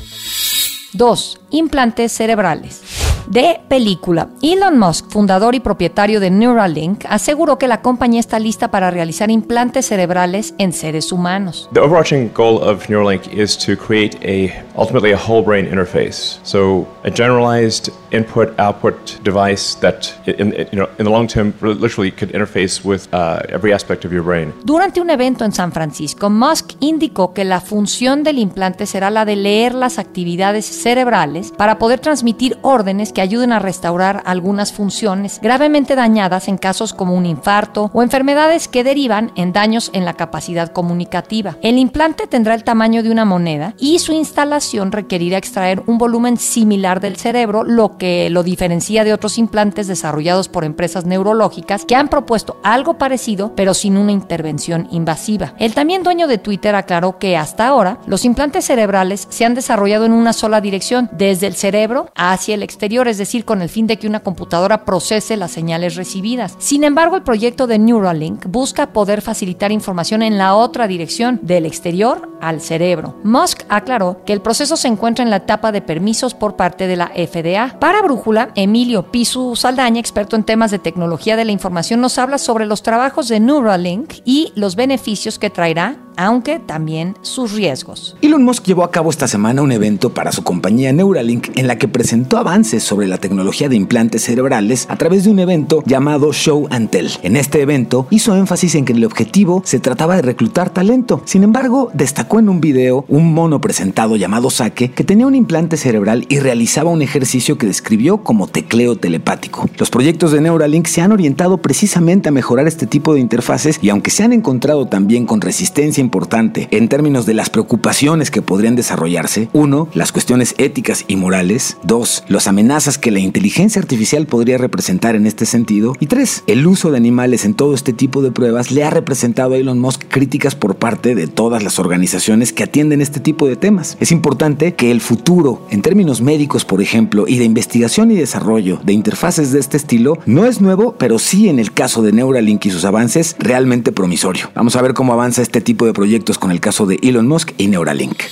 2. 0.93 1.41
Implantes 1.51 2.13
cerebrales 2.13 2.83
de 3.29 3.61
película. 3.69 4.29
Elon 4.43 4.79
Musk, 4.79 5.11
fundador 5.11 5.55
y 5.55 5.61
propietario 5.61 6.21
de 6.21 6.31
Neuralink, 6.31 7.05
aseguró 7.09 7.59
que 7.59 7.69
la 7.69 7.83
compañía 7.83 8.21
está 8.21 8.39
lista 8.39 8.71
para 8.71 8.91
realizar 8.91 9.31
implantes 9.31 9.87
cerebrales 9.87 10.55
en 10.59 10.73
seres 10.73 11.13
humanos. 11.13 11.69
The 11.73 11.81
overarching 11.81 12.31
goal 12.35 12.63
of 12.63 12.89
Neuralink 12.89 13.27
is 13.33 13.57
to 13.59 13.77
create 13.77 14.17
a 14.23 14.65
ultimately 14.77 15.13
a 15.13 15.19
whole 15.19 15.43
brain 15.43 15.67
interface. 15.67 16.39
So 16.43 16.87
a 17.05 17.11
generalized 17.11 17.91
input 18.11 18.59
output 18.59 19.23
device 19.23 19.77
that 19.81 20.13
in, 20.27 20.53
you 20.73 20.79
know, 20.79 20.89
in 20.99 21.05
the 21.05 21.11
long 21.11 21.27
term 21.27 21.53
literally 21.61 22.11
could 22.11 22.33
interface 22.33 22.85
with 22.85 23.09
uh, 23.13 23.41
every 23.49 23.73
aspect 23.73 24.05
of 24.05 24.13
your 24.13 24.23
brain. 24.23 24.53
Durante 24.65 25.01
un 25.01 25.11
evento 25.11 25.45
en 25.45 25.53
San 25.53 25.73
Francisco, 25.73 26.31
Musk 26.31 26.73
indicó 26.81 27.33
que 27.33 27.45
la 27.45 27.61
función 27.61 28.23
del 28.23 28.39
implante 28.39 28.87
será 28.87 29.11
la 29.11 29.25
de 29.25 29.37
leer 29.37 29.75
las 29.75 29.99
actividades 29.99 30.65
cerebrales 30.65 31.53
para 31.57 31.79
poder 31.79 32.01
transmitir 32.01 32.59
órdenes 32.63 33.13
que 33.15 33.23
ayuden 33.23 33.53
a 33.53 33.59
restaurar 33.59 34.23
algunas 34.27 34.73
funciones 34.73 35.41
gravemente 35.41 35.95
dañadas 35.95 36.49
en 36.49 36.59
casos 36.59 36.93
como 36.93 37.15
un 37.15 37.27
infarto 37.27 37.91
o 37.95 38.03
enfermedades 38.03 38.69
que 38.69 38.85
derivan 38.85 39.33
en 39.37 39.53
daños 39.53 39.91
en 39.95 40.05
la 40.05 40.15
capacidad 40.15 40.73
comunicativa. 40.73 41.57
El 41.63 41.79
implante 41.79 42.27
tendrá 42.27 42.55
el 42.55 42.65
tamaño 42.65 43.03
de 43.03 43.11
una 43.11 43.25
moneda 43.25 43.75
y 43.79 44.01
su 44.01 44.13
instalación 44.13 44.93
requerirá 44.93 45.39
extraer 45.39 45.83
un 45.87 45.99
volumen 45.99 46.37
similar 46.37 47.01
del 47.01 47.17
cerebro, 47.17 47.65
lo 47.65 47.97
que 47.97 48.29
lo 48.31 48.43
diferencia 48.43 49.05
de 49.05 49.13
otros 49.13 49.39
implantes 49.39 49.87
desarrollados 49.87 50.49
por 50.49 50.65
empresas 50.65 51.07
neurológicas 51.07 51.85
que 51.85 51.97
han 51.97 52.09
propuesto 52.09 52.59
algo 52.63 52.99
parecido 52.99 53.55
pero 53.55 53.75
sin 53.75 53.97
una 53.97 54.13
intervención 54.13 54.89
invasiva. 54.91 55.55
El 55.59 55.75
también 55.75 56.03
dueño 56.03 56.27
de 56.27 56.39
Twitter 56.39 56.75
aclaró 56.75 57.19
que 57.19 57.37
hasta 57.37 57.69
ahora 57.69 57.99
los 58.07 58.25
implantes 58.25 58.65
cerebrales 58.65 59.27
se 59.31 59.45
han 59.45 59.55
desarrollado 59.55 60.05
en 60.05 60.13
una 60.13 60.33
sola 60.33 60.61
dirección, 60.61 61.09
desde 61.13 61.47
el 61.47 61.55
cerebro 61.55 62.11
hacia 62.15 62.55
el 62.55 62.63
exterior 62.63 63.04
es 63.09 63.19
decir, 63.19 63.45
con 63.45 63.63
el 63.63 63.69
fin 63.69 63.87
de 63.87 63.99
que 63.99 64.07
una 64.07 64.21
computadora 64.21 64.85
procese 64.85 65.37
las 65.37 65.53
señales 65.53 65.97
recibidas. 65.97 66.57
Sin 66.59 66.85
embargo, 66.85 67.17
el 67.17 67.23
proyecto 67.23 67.67
de 67.67 67.79
Neuralink 67.79 68.47
busca 68.47 68.93
poder 68.93 69.23
facilitar 69.23 69.73
información 69.73 70.23
en 70.23 70.39
la 70.39 70.55
otra 70.55 70.87
dirección, 70.87 71.41
del 71.43 71.67
exterior 71.67 72.34
al 72.49 72.61
cerebro. 72.61 73.17
Musk 73.25 73.63
aclaró 73.69 74.23
que 74.25 74.33
el 74.33 74.41
proceso 74.41 74.77
se 74.77 74.89
encuentra 74.89 75.25
en 75.25 75.31
la 75.31 75.37
etapa 75.37 75.73
de 75.73 75.83
permisos 75.83 76.35
por 76.35 76.57
parte 76.57 76.87
de 76.87 76.97
la 76.97 77.09
FDA. 77.09 77.79
Para 77.79 78.03
Brújula, 78.03 78.51
Emilio 78.55 79.11
Pisu 79.11 79.57
Saldaña, 79.57 80.01
experto 80.01 80.37
en 80.37 80.45
temas 80.45 80.71
de 80.71 80.79
tecnología 80.79 81.37
de 81.37 81.45
la 81.45 81.53
información, 81.53 82.01
nos 82.01 82.19
habla 82.19 82.39
sobre 82.39 82.67
los 82.67 82.83
trabajos 82.83 83.29
de 83.29 83.41
Neuralink 83.41 84.15
y 84.25 84.53
los 84.55 84.77
beneficios 84.77 85.39
que 85.39 85.51
traerá 85.51 85.97
aunque 86.17 86.59
también 86.59 87.17
sus 87.23 87.53
riesgos. 87.53 88.17
Elon 88.23 88.45
Musk 88.45 88.65
llevó 88.65 88.85
a 88.85 88.91
cabo 88.91 89.11
esta 89.11 89.29
semana 89.29 89.63
un 89.63 89.73
evento 89.73 90.11
para 90.11 90.33
su 90.33 90.43
compañía 90.43 90.93
Neuralink 90.93 91.57
en 91.57 91.67
la 91.67 91.77
que 91.77 91.89
presentó 91.89 92.39
avances 92.39 92.83
sobre 92.83 93.07
la 93.07 93.19
tecnología 93.19 93.69
de 93.69 93.77
implantes 93.77 94.25
cerebrales 94.25 94.87
a 94.89 94.97
través 94.97 95.25
de 95.25 95.31
un 95.31 95.39
evento 95.39 95.83
llamado 95.87 96.33
Show 96.33 96.69
and 96.71 96.91
Tell. 96.91 97.11
En 97.23 97.37
este 97.37 97.61
evento 97.61 98.07
hizo 98.11 98.37
énfasis 98.37 98.75
en 98.75 98.85
que 98.85 98.93
el 98.93 99.05
objetivo 99.05 99.63
se 99.65 99.81
trataba 99.81 100.17
de 100.17 100.23
reclutar 100.23 100.71
talento. 100.71 101.23
Sin 101.25 101.43
embargo, 101.43 101.91
destacó 101.95 102.34
en 102.39 102.49
un 102.49 102.61
video 102.61 103.05
un 103.09 103.33
mono 103.33 103.61
presentado 103.61 104.17
llamado 104.17 104.51
Sake 104.51 104.91
que 104.91 105.05
tenía 105.05 105.27
un 105.27 105.35
implante 105.35 105.77
cerebral 105.77 106.27
y 106.29 106.39
realizaba 106.39 106.91
un 106.91 107.03
ejercicio 107.03 107.59
que 107.59 107.67
describió 107.67 108.19
como 108.19 108.47
tecleo 108.47 108.97
telepático. 108.97 109.69
Los 109.79 109.91
proyectos 109.91 110.33
de 110.33 110.41
Neuralink 110.41 110.87
se 110.87 111.01
han 111.01 111.13
orientado 111.13 111.59
precisamente 111.59 112.29
a 112.29 112.33
mejorar 112.33 112.67
este 112.67 112.87
tipo 112.87 113.15
de 113.15 113.21
interfaces 113.21 113.79
y 113.83 113.91
aunque 113.91 114.11
se 114.11 114.23
han 114.23 114.33
encontrado 114.33 114.87
también 114.87 115.27
con 115.27 115.41
resistencia 115.41 116.01
importante 116.01 116.69
en 116.71 116.89
términos 116.89 117.27
de 117.27 117.35
las 117.35 117.51
preocupaciones 117.51 118.31
que 118.31 118.43
podrían 118.43 118.77
desarrollarse. 118.77 119.49
Uno, 119.53 119.89
las 119.95 120.13
cuestiones 120.13 120.55
éticas 120.59 121.05
y 121.09 121.17
morales. 121.17 121.77
Dos, 121.83 122.25
las 122.29 122.49
amenazas 122.49 122.99
que 122.99 123.11
la 123.11 123.21
inteligencia 123.21 123.81
artificial 123.81 124.27
podría 124.27 124.59
representar 124.59 125.15
en 125.15 125.27
este 125.27 125.47
sentido. 125.47 125.95
Y 126.01 126.07
tres, 126.07 126.43
el 126.47 126.67
uso 126.67 126.91
de 126.91 126.97
animales 126.97 127.45
en 127.45 127.55
todo 127.55 127.75
este 127.75 127.93
tipo 127.93 128.23
de 128.23 128.33
pruebas 128.33 128.71
le 128.71 128.85
ha 128.85 128.91
representado 128.91 129.55
a 129.55 129.57
Elon 129.59 129.79
Musk 129.79 130.05
críticas 130.09 130.55
por 130.55 130.77
parte 130.77 131.15
de 131.15 131.27
todas 131.27 131.63
las 131.63 131.79
organizaciones 131.79 132.24
que 132.25 132.63
atienden 132.63 133.03
este 133.03 133.21
tipo 133.21 133.47
de 133.47 133.55
temas. 133.55 133.99
Es 134.01 134.11
importante 134.11 134.75
que 134.75 134.91
el 134.91 135.03
futuro, 135.03 135.67
en 135.71 135.83
términos 135.83 136.23
médicos 136.23 136.65
por 136.65 136.81
ejemplo, 136.81 137.27
y 137.29 137.37
de 137.37 137.45
investigación 137.45 138.11
y 138.11 138.15
desarrollo 138.15 138.81
de 138.83 138.95
interfaces 138.95 139.53
de 139.53 139.61
este 139.61 139.77
estilo, 139.77 140.19
no 140.25 140.47
es 140.47 140.63
nuevo, 140.63 140.95
pero 140.99 141.19
sí 141.19 141.51
en 141.51 141.59
el 141.59 141.73
caso 141.73 142.01
de 142.01 142.13
Neuralink 142.13 142.65
y 142.65 142.71
sus 142.71 142.87
avances, 142.87 143.37
realmente 143.39 143.93
promisorio. 143.93 144.51
Vamos 144.55 144.75
a 144.75 144.81
ver 144.81 144.95
cómo 144.95 145.13
avanza 145.13 145.43
este 145.43 145.61
tipo 145.61 145.85
de 145.85 145.93
proyectos 145.93 146.39
con 146.39 146.51
el 146.51 146.61
caso 146.61 146.87
de 146.87 146.99
Elon 147.03 147.29
Musk 147.29 147.53
y 147.59 147.69
Neuralink. 147.69 148.23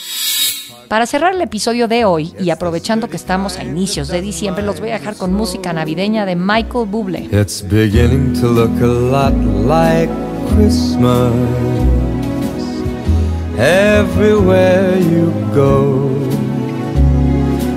Para 0.88 1.04
cerrar 1.06 1.34
el 1.34 1.42
episodio 1.42 1.86
de 1.86 2.06
hoy 2.06 2.32
y 2.40 2.48
aprovechando 2.48 3.08
que 3.08 3.16
estamos 3.16 3.58
a 3.58 3.64
inicios 3.64 4.08
de 4.08 4.22
diciembre, 4.22 4.64
los 4.64 4.80
voy 4.80 4.90
a 4.90 4.98
dejar 4.98 5.16
con 5.16 5.34
música 5.34 5.74
navideña 5.74 6.24
de 6.24 6.36
Michael 6.36 6.86
Bublé. 6.88 7.28
It's 7.30 7.62
beginning 7.62 8.32
to 8.40 8.48
look 8.48 8.72
a 8.82 8.86
lot 8.86 9.34
like 9.66 10.10
Christmas 10.54 12.01
everywhere 13.58 14.98
you 14.98 15.30
go. 15.54 16.08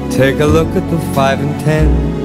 Take 0.09 0.39
a 0.39 0.45
look 0.45 0.69
at 0.69 0.89
the 0.89 0.99
five 1.13 1.39
and 1.39 1.59
ten. 1.61 2.24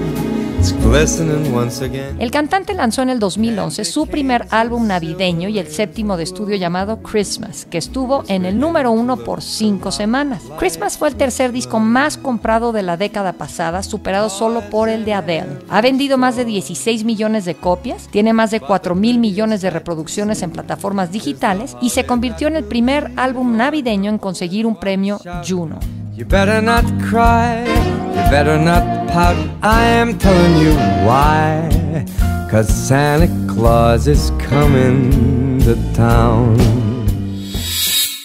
El 2.18 2.30
cantante 2.30 2.74
lanzó 2.74 3.00
en 3.00 3.08
el 3.08 3.18
2011 3.18 3.84
su 3.84 4.06
primer 4.06 4.46
álbum 4.50 4.86
navideño 4.86 5.48
y 5.48 5.58
el 5.58 5.68
séptimo 5.68 6.16
de 6.18 6.24
estudio 6.24 6.56
llamado 6.56 7.02
Christmas, 7.02 7.66
que 7.70 7.78
estuvo 7.78 8.24
en 8.28 8.44
el 8.44 8.58
número 8.58 8.90
uno 8.90 9.16
por 9.16 9.40
cinco 9.40 9.90
semanas. 9.90 10.42
Christmas 10.58 10.98
fue 10.98 11.08
el 11.08 11.16
tercer 11.16 11.52
disco 11.52 11.80
más 11.80 12.18
comprado 12.18 12.72
de 12.72 12.82
la 12.82 12.96
década 12.96 13.32
pasada, 13.32 13.82
superado 13.82 14.28
solo 14.28 14.68
por 14.68 14.88
el 14.88 15.04
de 15.04 15.14
Adele. 15.14 15.60
Ha 15.70 15.80
vendido 15.80 16.18
más 16.18 16.36
de 16.36 16.44
16 16.44 17.04
millones 17.04 17.44
de 17.44 17.54
copias, 17.54 18.08
tiene 18.08 18.32
más 18.32 18.50
de 18.50 18.60
4 18.60 18.94
mil 18.94 19.18
millones 19.18 19.62
de 19.62 19.70
reproducciones 19.70 20.42
en 20.42 20.50
plataformas 20.50 21.10
digitales 21.10 21.76
y 21.80 21.90
se 21.90 22.04
convirtió 22.04 22.48
en 22.48 22.56
el 22.56 22.64
primer 22.64 23.12
álbum 23.16 23.56
navideño 23.56 24.10
en 24.10 24.18
conseguir 24.18 24.66
un 24.66 24.78
premio 24.78 25.20
Juno. 25.48 25.78
You 26.20 26.26
better 26.26 26.60
not 26.60 26.84
cry, 27.00 27.64
you 27.64 28.30
better 28.30 28.58
not 28.58 29.08
pout. 29.08 29.38
I 29.62 29.84
am 29.84 30.18
telling 30.18 30.58
you 30.60 30.74
why. 31.06 32.04
Cause 32.50 32.68
Santa 32.68 33.26
Claus 33.50 34.06
is 34.06 34.30
coming 34.38 35.60
to 35.60 35.76
town. 35.94 36.79